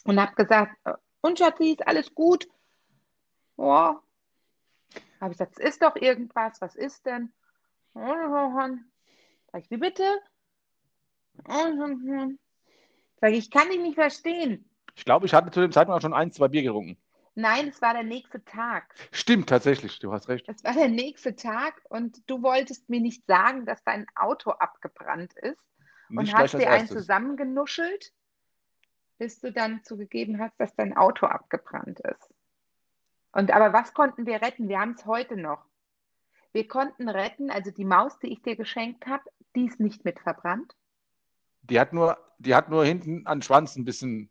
und 0.05 0.21
habe 0.21 0.35
gesagt, 0.35 0.77
äh, 0.85 0.93
und 1.21 1.39
Schatzi, 1.39 1.71
ist 1.71 1.85
alles 1.87 2.13
gut? 2.13 2.47
Ja, 3.57 4.01
Habe 5.19 5.31
ich 5.33 5.37
gesagt, 5.37 5.57
es 5.57 5.65
ist 5.69 5.81
doch 5.81 5.95
irgendwas, 5.95 6.61
was 6.61 6.75
ist 6.75 7.05
denn? 7.05 7.33
Sag 9.51 9.61
ich, 9.61 9.71
wie 9.71 9.77
bitte? 9.77 10.03
Sag 13.19 13.31
ich, 13.31 13.37
ich 13.37 13.51
kann 13.51 13.69
dich 13.69 13.79
nicht 13.79 13.95
verstehen. 13.95 14.69
Ich 14.95 15.05
glaube, 15.05 15.25
ich 15.25 15.33
hatte 15.33 15.51
zu 15.51 15.61
dem 15.61 15.71
Zeitpunkt 15.71 15.97
auch 15.97 16.01
schon 16.01 16.13
ein, 16.13 16.31
zwei 16.31 16.47
Bier 16.47 16.63
getrunken. 16.63 16.97
Nein, 17.35 17.67
es 17.67 17.81
war 17.83 17.93
der 17.93 18.03
nächste 18.03 18.43
Tag. 18.43 18.95
Stimmt, 19.11 19.49
tatsächlich, 19.49 19.99
du 19.99 20.11
hast 20.11 20.27
recht. 20.27 20.49
Es 20.49 20.63
war 20.63 20.73
der 20.73 20.89
nächste 20.89 21.35
Tag 21.35 21.83
und 21.89 22.27
du 22.27 22.41
wolltest 22.41 22.89
mir 22.89 22.99
nicht 22.99 23.27
sagen, 23.27 23.67
dass 23.67 23.83
dein 23.83 24.07
Auto 24.15 24.49
abgebrannt 24.49 25.33
ist 25.33 25.61
und 26.09 26.23
Nicht 26.23 26.33
hast 26.33 26.53
dir 26.53 26.69
einen 26.71 26.87
zusammengenuschelt, 26.87 28.11
bis 29.19 29.39
du 29.39 29.51
dann 29.51 29.83
zugegeben 29.83 30.39
hast, 30.39 30.59
dass 30.59 30.75
dein 30.75 30.97
Auto 30.97 31.27
abgebrannt 31.27 31.99
ist. 31.99 32.33
Und 33.33 33.51
aber 33.51 33.71
was 33.71 33.93
konnten 33.93 34.25
wir 34.25 34.41
retten? 34.41 34.67
Wir 34.67 34.79
haben 34.79 34.95
es 34.97 35.05
heute 35.05 35.37
noch. 35.37 35.66
Wir 36.53 36.67
konnten 36.67 37.09
retten, 37.09 37.51
also 37.51 37.71
die 37.71 37.85
Maus, 37.85 38.17
die 38.19 38.31
ich 38.33 38.41
dir 38.41 38.55
geschenkt 38.55 39.05
habe, 39.05 39.23
die 39.55 39.65
ist 39.65 39.79
nicht 39.79 40.05
mit 40.05 40.19
verbrannt. 40.19 40.73
Die 41.63 41.79
hat 41.79 41.93
nur, 41.93 42.17
die 42.39 42.55
hat 42.55 42.69
nur 42.69 42.85
hinten 42.85 43.25
an 43.27 43.39
den 43.39 43.43
Schwanz 43.43 43.75
ein 43.75 43.85
bisschen 43.85 44.29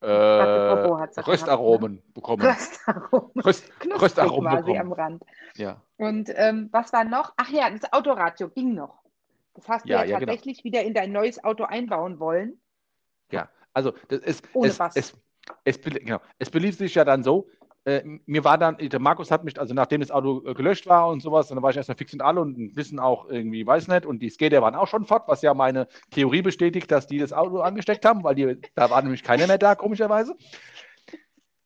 äh, 0.00 0.06
Quattro 0.06 0.76
Popo 0.82 0.98
hat 0.98 1.14
sie 1.14 1.20
Röstaromen 1.26 2.02
bekommen. 2.14 2.42
Röstaromen. 2.46 3.42
Röst, 3.44 3.70
Röstaromen 4.00 4.50
sie 4.50 4.56
bekommen. 4.56 4.80
am 4.80 4.92
Rand. 4.92 5.24
Ja. 5.56 5.82
Und 5.98 6.30
ähm, 6.34 6.68
was 6.72 6.92
war 6.92 7.04
noch? 7.04 7.34
Ach 7.36 7.50
ja, 7.50 7.68
das 7.70 7.92
Autoradio 7.92 8.48
ging 8.48 8.74
noch. 8.74 9.02
Das 9.54 9.68
hast 9.68 9.84
du 9.84 9.90
Ja, 9.90 10.04
ja, 10.04 10.18
genau. 10.18 10.32
tatsächlich 10.32 10.64
wieder 10.64 10.82
in 10.82 10.94
dein 10.94 11.12
neues 11.12 11.42
Auto 11.44 11.64
einbauen 11.64 12.18
wollen. 12.18 12.60
Ja, 13.30 13.48
also 13.74 13.92
das 14.08 14.20
ist, 14.20 14.48
Ohne 14.54 14.68
es, 14.68 14.78
was. 14.78 14.96
es, 14.96 15.12
es, 15.64 15.78
bel- 15.80 16.00
genau, 16.00 16.20
es 16.38 16.50
belief 16.50 16.76
sich 16.76 16.94
ja 16.94 17.04
dann 17.04 17.22
so, 17.22 17.48
äh, 17.84 18.02
mir 18.26 18.44
war 18.44 18.58
dann, 18.58 18.76
der 18.76 19.00
Markus 19.00 19.30
hat 19.30 19.44
mich, 19.44 19.58
also 19.58 19.72
nachdem 19.72 20.00
das 20.00 20.10
Auto 20.10 20.42
äh, 20.46 20.54
gelöscht 20.54 20.86
war 20.86 21.08
und 21.08 21.22
sowas, 21.22 21.48
dann 21.48 21.62
war 21.62 21.70
ich 21.70 21.76
erstmal 21.76 21.96
fix 21.96 22.12
und 22.12 22.20
alle 22.20 22.40
und 22.40 22.74
bisschen 22.74 22.98
auch 22.98 23.28
irgendwie, 23.28 23.66
weiß 23.66 23.88
nicht, 23.88 24.04
und 24.04 24.20
die 24.20 24.28
Skater 24.28 24.60
waren 24.60 24.74
auch 24.74 24.88
schon 24.88 25.06
fort, 25.06 25.24
was 25.26 25.40
ja 25.42 25.54
meine 25.54 25.88
Theorie 26.10 26.42
bestätigt, 26.42 26.90
dass 26.90 27.06
die 27.06 27.18
das 27.18 27.32
Auto 27.32 27.60
angesteckt 27.60 28.04
haben, 28.04 28.22
weil 28.22 28.34
die, 28.34 28.58
da 28.74 28.90
war 28.90 29.00
nämlich 29.02 29.22
keiner 29.22 29.46
mehr 29.46 29.58
da, 29.58 29.74
komischerweise. 29.74 30.36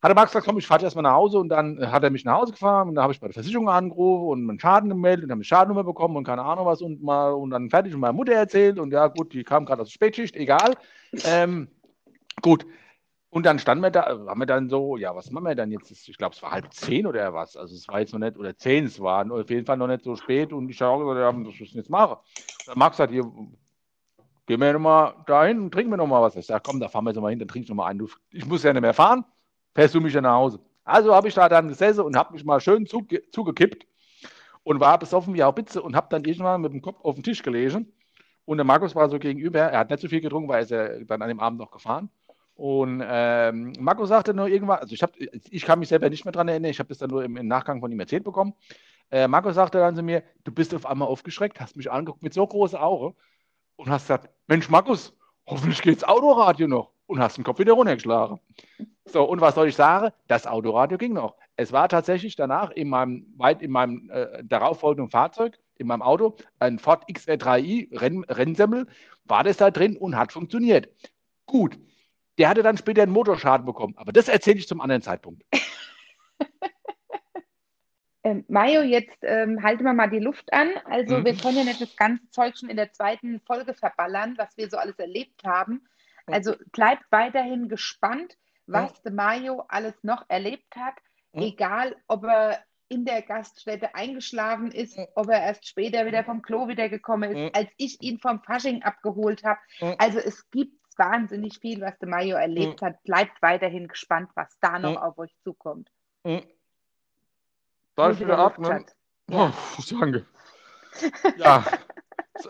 Hat 0.02 0.10
der 0.10 0.14
Max 0.14 0.32
gesagt, 0.32 0.46
komm, 0.46 0.58
ich 0.58 0.66
fahre 0.66 0.84
erstmal 0.84 1.02
nach 1.02 1.14
Hause 1.14 1.38
und 1.38 1.48
dann 1.48 1.78
äh, 1.78 1.86
hat 1.86 2.04
er 2.04 2.10
mich 2.10 2.24
nach 2.24 2.36
Hause 2.36 2.52
gefahren 2.52 2.90
und 2.90 2.94
da 2.94 3.02
habe 3.02 3.12
ich 3.12 3.20
bei 3.20 3.26
der 3.26 3.34
Versicherung 3.34 3.68
angerufen 3.68 4.28
und 4.28 4.50
einen 4.50 4.60
Schaden 4.60 4.90
gemeldet 4.90 5.24
und 5.24 5.30
habe 5.30 5.38
eine 5.38 5.44
Schadennummer 5.44 5.82
bekommen 5.82 6.16
und 6.16 6.24
keine 6.24 6.42
Ahnung 6.42 6.66
was 6.66 6.80
und 6.80 7.02
mal 7.02 7.32
und 7.32 7.50
dann 7.50 7.70
fertig 7.70 7.92
und 7.92 8.00
meiner 8.00 8.12
Mutter 8.12 8.34
erzählt 8.34 8.78
und 8.78 8.92
ja 8.92 9.08
gut, 9.08 9.32
die 9.32 9.42
kam 9.42 9.64
gerade 9.64 9.82
aus 9.82 9.88
der 9.88 9.94
Spätschicht, 9.94 10.36
egal. 10.36 10.74
Ähm, 11.24 11.68
gut. 12.40 12.66
Und 13.34 13.44
dann 13.46 13.58
standen 13.58 13.82
wir 13.82 13.90
da, 13.90 14.04
haben 14.28 14.38
wir 14.38 14.46
dann 14.46 14.68
so, 14.68 14.96
ja, 14.96 15.16
was 15.16 15.32
machen 15.32 15.46
wir 15.46 15.56
dann 15.56 15.72
jetzt? 15.72 15.90
Ich 15.90 16.16
glaube, 16.16 16.36
es 16.36 16.42
war 16.44 16.52
halb 16.52 16.72
zehn 16.72 17.04
oder 17.04 17.34
was. 17.34 17.56
Also 17.56 17.74
es 17.74 17.88
war 17.88 17.98
jetzt 17.98 18.12
noch 18.12 18.20
nicht, 18.20 18.36
oder 18.36 18.56
zehn, 18.56 18.84
es 18.84 19.00
war 19.00 19.28
auf 19.28 19.50
jeden 19.50 19.66
Fall 19.66 19.76
noch 19.76 19.88
nicht 19.88 20.04
so 20.04 20.14
spät 20.14 20.52
und 20.52 20.68
ich 20.68 20.80
habe 20.80 20.92
auch 20.92 20.98
gesagt, 21.00 21.36
was 21.36 21.58
müssen 21.58 21.74
wir 21.74 21.80
jetzt 21.80 21.90
machen? 21.90 22.16
Dann 22.64 22.78
Max 22.78 22.96
sagt, 22.96 23.10
hier, 23.10 23.24
gehen 24.46 24.60
wir 24.60 24.72
nochmal 24.72 25.16
dahin 25.26 25.62
und 25.62 25.72
trinken 25.72 25.90
wir 25.90 25.96
nochmal 25.96 26.22
was. 26.22 26.36
Ich 26.36 26.46
sage, 26.46 26.62
komm, 26.64 26.78
da 26.78 26.88
fahren 26.88 27.02
wir 27.06 27.10
jetzt 27.10 27.16
nochmal 27.16 27.30
hin, 27.30 27.40
dann 27.40 27.48
trinke 27.48 27.64
ich 27.64 27.68
nochmal 27.68 27.90
ein. 27.90 27.98
Du, 27.98 28.08
ich 28.30 28.46
muss 28.46 28.62
ja 28.62 28.72
nicht 28.72 28.82
mehr 28.82 28.94
fahren, 28.94 29.24
fährst 29.74 29.96
du 29.96 30.00
mich 30.00 30.14
ja 30.14 30.20
nach 30.20 30.34
Hause. 30.34 30.60
Also 30.84 31.12
habe 31.12 31.26
ich 31.26 31.34
da 31.34 31.48
dann 31.48 31.66
gesessen 31.66 32.02
und 32.02 32.16
habe 32.16 32.34
mich 32.34 32.44
mal 32.44 32.60
schön 32.60 32.86
zuge 32.86 33.28
zugekippt 33.32 33.84
und 34.62 34.78
war 34.78 34.96
besoffen 34.96 35.34
wie 35.34 35.42
auch 35.42 35.56
Bitze 35.56 35.82
und 35.82 35.96
habe 35.96 36.06
dann 36.08 36.24
irgendwann 36.24 36.60
mit 36.60 36.72
dem 36.72 36.82
Kopf 36.82 37.00
auf 37.04 37.16
den 37.16 37.24
Tisch 37.24 37.42
gelegen. 37.42 37.92
Und 38.44 38.58
der 38.58 38.64
Markus 38.64 38.94
war 38.94 39.08
so 39.08 39.18
gegenüber, 39.18 39.58
er 39.58 39.80
hat 39.80 39.90
nicht 39.90 40.02
so 40.02 40.08
viel 40.08 40.20
getrunken, 40.20 40.48
weil 40.48 40.58
er 40.58 40.62
ist 40.62 40.70
ja 40.70 41.00
dann 41.00 41.20
an 41.20 41.28
dem 41.28 41.40
Abend 41.40 41.58
noch 41.58 41.72
gefahren. 41.72 42.10
Und 42.54 43.02
ähm, 43.04 43.72
Markus 43.80 44.08
sagte 44.08 44.32
nur 44.32 44.46
irgendwann, 44.46 44.78
also 44.78 44.94
ich, 44.94 45.02
hab, 45.02 45.12
ich 45.18 45.64
kann 45.64 45.80
mich 45.80 45.88
selber 45.88 46.08
nicht 46.08 46.24
mehr 46.24 46.32
dran 46.32 46.48
erinnern, 46.48 46.70
ich 46.70 46.78
habe 46.78 46.88
das 46.88 46.98
dann 46.98 47.10
nur 47.10 47.24
im, 47.24 47.36
im 47.36 47.48
Nachgang 47.48 47.80
von 47.80 47.90
ihm 47.90 47.98
erzählt 47.98 48.24
bekommen. 48.24 48.54
Äh, 49.10 49.28
Markus 49.28 49.56
sagte 49.56 49.78
dann 49.78 49.96
zu 49.96 50.02
mir, 50.02 50.22
du 50.44 50.52
bist 50.52 50.74
auf 50.74 50.86
einmal 50.86 51.08
aufgeschreckt, 51.08 51.60
hast 51.60 51.76
mich 51.76 51.90
angeguckt 51.90 52.22
mit 52.22 52.32
so 52.32 52.46
großen 52.46 52.78
Augen 52.78 53.14
und 53.76 53.90
hast 53.90 54.04
gesagt, 54.04 54.30
Mensch 54.46 54.70
Markus, 54.70 55.16
hoffentlich 55.46 55.82
geht's 55.82 56.04
Autoradio 56.04 56.68
noch 56.68 56.90
und 57.06 57.20
hast 57.20 57.36
den 57.36 57.44
Kopf 57.44 57.58
wieder 57.58 57.72
runtergeschlagen. 57.72 58.38
So, 59.04 59.24
und 59.24 59.40
was 59.40 59.54
soll 59.54 59.68
ich 59.68 59.76
sagen? 59.76 60.12
Das 60.28 60.46
Autoradio 60.46 60.96
ging 60.96 61.12
noch. 61.12 61.36
Es 61.56 61.72
war 61.72 61.88
tatsächlich 61.88 62.36
danach 62.36 62.70
in 62.70 62.88
meinem, 62.88 63.26
weit 63.36 63.62
in 63.62 63.70
meinem 63.70 64.10
äh, 64.10 64.42
darauffolgenden 64.44 65.10
Fahrzeug, 65.10 65.58
in 65.76 65.86
meinem 65.86 66.02
Auto, 66.02 66.36
ein 66.58 66.78
Ford 66.78 67.04
XR3i 67.08 68.00
Renn, 68.00 68.24
Rennsemmel, 68.24 68.86
war 69.24 69.44
das 69.44 69.58
da 69.58 69.70
drin 69.70 69.96
und 69.96 70.16
hat 70.16 70.32
funktioniert. 70.32 70.88
Gut. 71.46 71.78
Der 72.38 72.48
hatte 72.48 72.62
dann 72.62 72.76
später 72.76 73.02
einen 73.02 73.12
Motorschaden 73.12 73.64
bekommen, 73.66 73.94
aber 73.96 74.12
das 74.12 74.28
erzähle 74.28 74.58
ich 74.58 74.68
zum 74.68 74.80
anderen 74.80 75.02
Zeitpunkt. 75.02 75.42
Ähm, 78.26 78.42
Majo, 78.48 78.80
jetzt 78.80 79.18
ähm, 79.20 79.62
halten 79.62 79.84
wir 79.84 79.92
mal 79.92 80.08
die 80.08 80.18
Luft 80.18 80.50
an. 80.50 80.70
Also 80.86 81.18
Mhm. 81.18 81.24
wir 81.26 81.36
können 81.36 81.58
ja 81.58 81.64
nicht 81.64 81.82
das 81.82 81.94
ganze 81.94 82.26
Zeug 82.30 82.56
schon 82.56 82.70
in 82.70 82.76
der 82.76 82.90
zweiten 82.90 83.38
Folge 83.40 83.74
verballern, 83.74 84.34
was 84.38 84.56
wir 84.56 84.70
so 84.70 84.78
alles 84.78 84.98
erlebt 84.98 85.44
haben. 85.44 85.86
Also 86.26 86.54
bleibt 86.72 87.04
weiterhin 87.10 87.68
gespannt, 87.68 88.38
was 88.66 89.02
der 89.02 89.12
Majo 89.12 89.64
alles 89.68 89.92
noch 90.02 90.24
erlebt 90.28 90.74
hat. 90.74 90.94
Mhm. 91.32 91.42
Egal, 91.42 91.96
ob 92.06 92.24
er 92.24 92.64
in 92.88 93.04
der 93.04 93.20
Gaststätte 93.20 93.94
eingeschlafen 93.94 94.70
ist, 94.72 94.96
Mhm. 94.96 95.06
ob 95.16 95.28
er 95.28 95.42
erst 95.42 95.68
später 95.68 96.06
wieder 96.06 96.24
vom 96.24 96.40
Klo 96.40 96.66
wiedergekommen 96.66 97.30
ist, 97.30 97.38
Mhm. 97.38 97.50
als 97.52 97.68
ich 97.76 98.00
ihn 98.00 98.18
vom 98.20 98.42
Fasching 98.42 98.82
abgeholt 98.84 99.44
habe. 99.44 99.60
Mhm. 99.82 99.96
Also 99.98 100.18
es 100.18 100.48
gibt 100.50 100.72
wahnsinnig 100.96 101.58
viel, 101.60 101.80
was 101.80 101.98
der 101.98 102.08
Majo 102.08 102.36
erlebt 102.36 102.82
hat. 102.82 103.02
Bleibt 103.04 103.40
weiterhin 103.42 103.88
gespannt, 103.88 104.30
was 104.34 104.58
da 104.60 104.78
noch 104.78 104.92
Mhm. 104.92 104.96
auf 104.98 105.18
euch 105.18 105.34
zukommt. 105.42 105.90
Darf 106.24 106.44
Wo 107.96 108.08
ich 108.10 108.20
wieder 108.20 108.38
atmen? 108.38 108.72
hat. 108.72 108.96
Ja. 109.28 109.52
Oh, 109.78 109.82
danke. 110.00 110.26
Ja, 111.36 111.64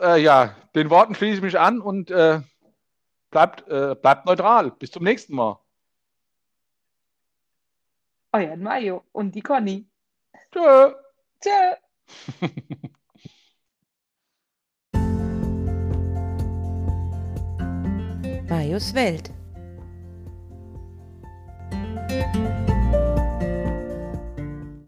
äh, 0.03 0.21
ja, 0.21 0.55
den 0.75 0.91
Worten 0.91 1.15
schließe 1.15 1.37
ich 1.37 1.43
mich 1.43 1.59
an 1.59 1.81
und 1.81 2.11
äh, 2.11 2.41
bleibt, 3.31 3.67
äh, 3.69 3.95
bleibt 3.95 4.27
neutral. 4.27 4.71
Bis 4.73 4.91
zum 4.91 5.03
nächsten 5.05 5.35
Mal. 5.35 5.59
Euer 8.33 8.57
Majo 8.57 9.03
und 9.13 9.35
die 9.35 9.41
Conny. 9.41 9.87
Tschö. 10.53 10.95
Tschö. 11.41 11.75
Marius 18.55 18.95
Welt. 18.95 19.31